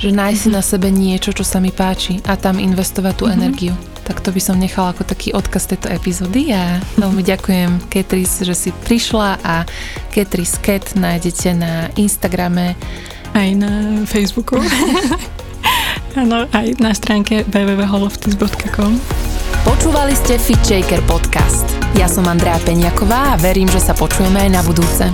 že 0.00 0.08
nájsť 0.08 0.48
mm-hmm. 0.48 0.56
na 0.56 0.62
sebe 0.64 0.88
niečo, 0.88 1.36
čo 1.36 1.44
sa 1.44 1.60
mi 1.60 1.68
páči 1.68 2.16
a 2.24 2.32
tam 2.32 2.56
investovať 2.56 3.12
tú 3.12 3.28
mm-hmm. 3.28 3.36
energiu. 3.44 3.76
Tak 4.08 4.24
to 4.24 4.32
by 4.32 4.40
som 4.40 4.56
nechala 4.56 4.96
ako 4.96 5.04
taký 5.04 5.36
odkaz 5.36 5.68
tejto 5.68 5.92
epizódy 5.92 6.48
a 6.48 6.80
veľmi 6.96 7.20
ďakujem 7.20 7.92
Ketris, 7.92 8.40
že 8.40 8.56
si 8.56 8.72
prišla 8.72 9.36
a 9.44 9.68
Ketris 10.16 10.56
Ket 10.56 10.96
nájdete 10.96 11.52
na 11.52 11.92
Instagrame 12.00 12.72
aj 13.36 13.48
na 13.60 13.72
Facebooku. 14.08 14.56
Áno, 16.18 16.50
aj 16.50 16.82
na 16.82 16.90
stránke 16.90 17.46
www.holoftis.com. 17.46 18.98
Počúvali 19.62 20.14
ste 20.18 20.42
Fit 20.42 20.58
Shaker 20.66 20.98
podcast. 21.06 21.68
Ja 21.94 22.10
som 22.10 22.26
Andrea 22.26 22.58
Peňaková 22.66 23.34
a 23.34 23.38
verím, 23.38 23.70
že 23.70 23.78
sa 23.78 23.94
počujeme 23.94 24.42
aj 24.42 24.50
na 24.50 24.62
budúce. 24.66 25.06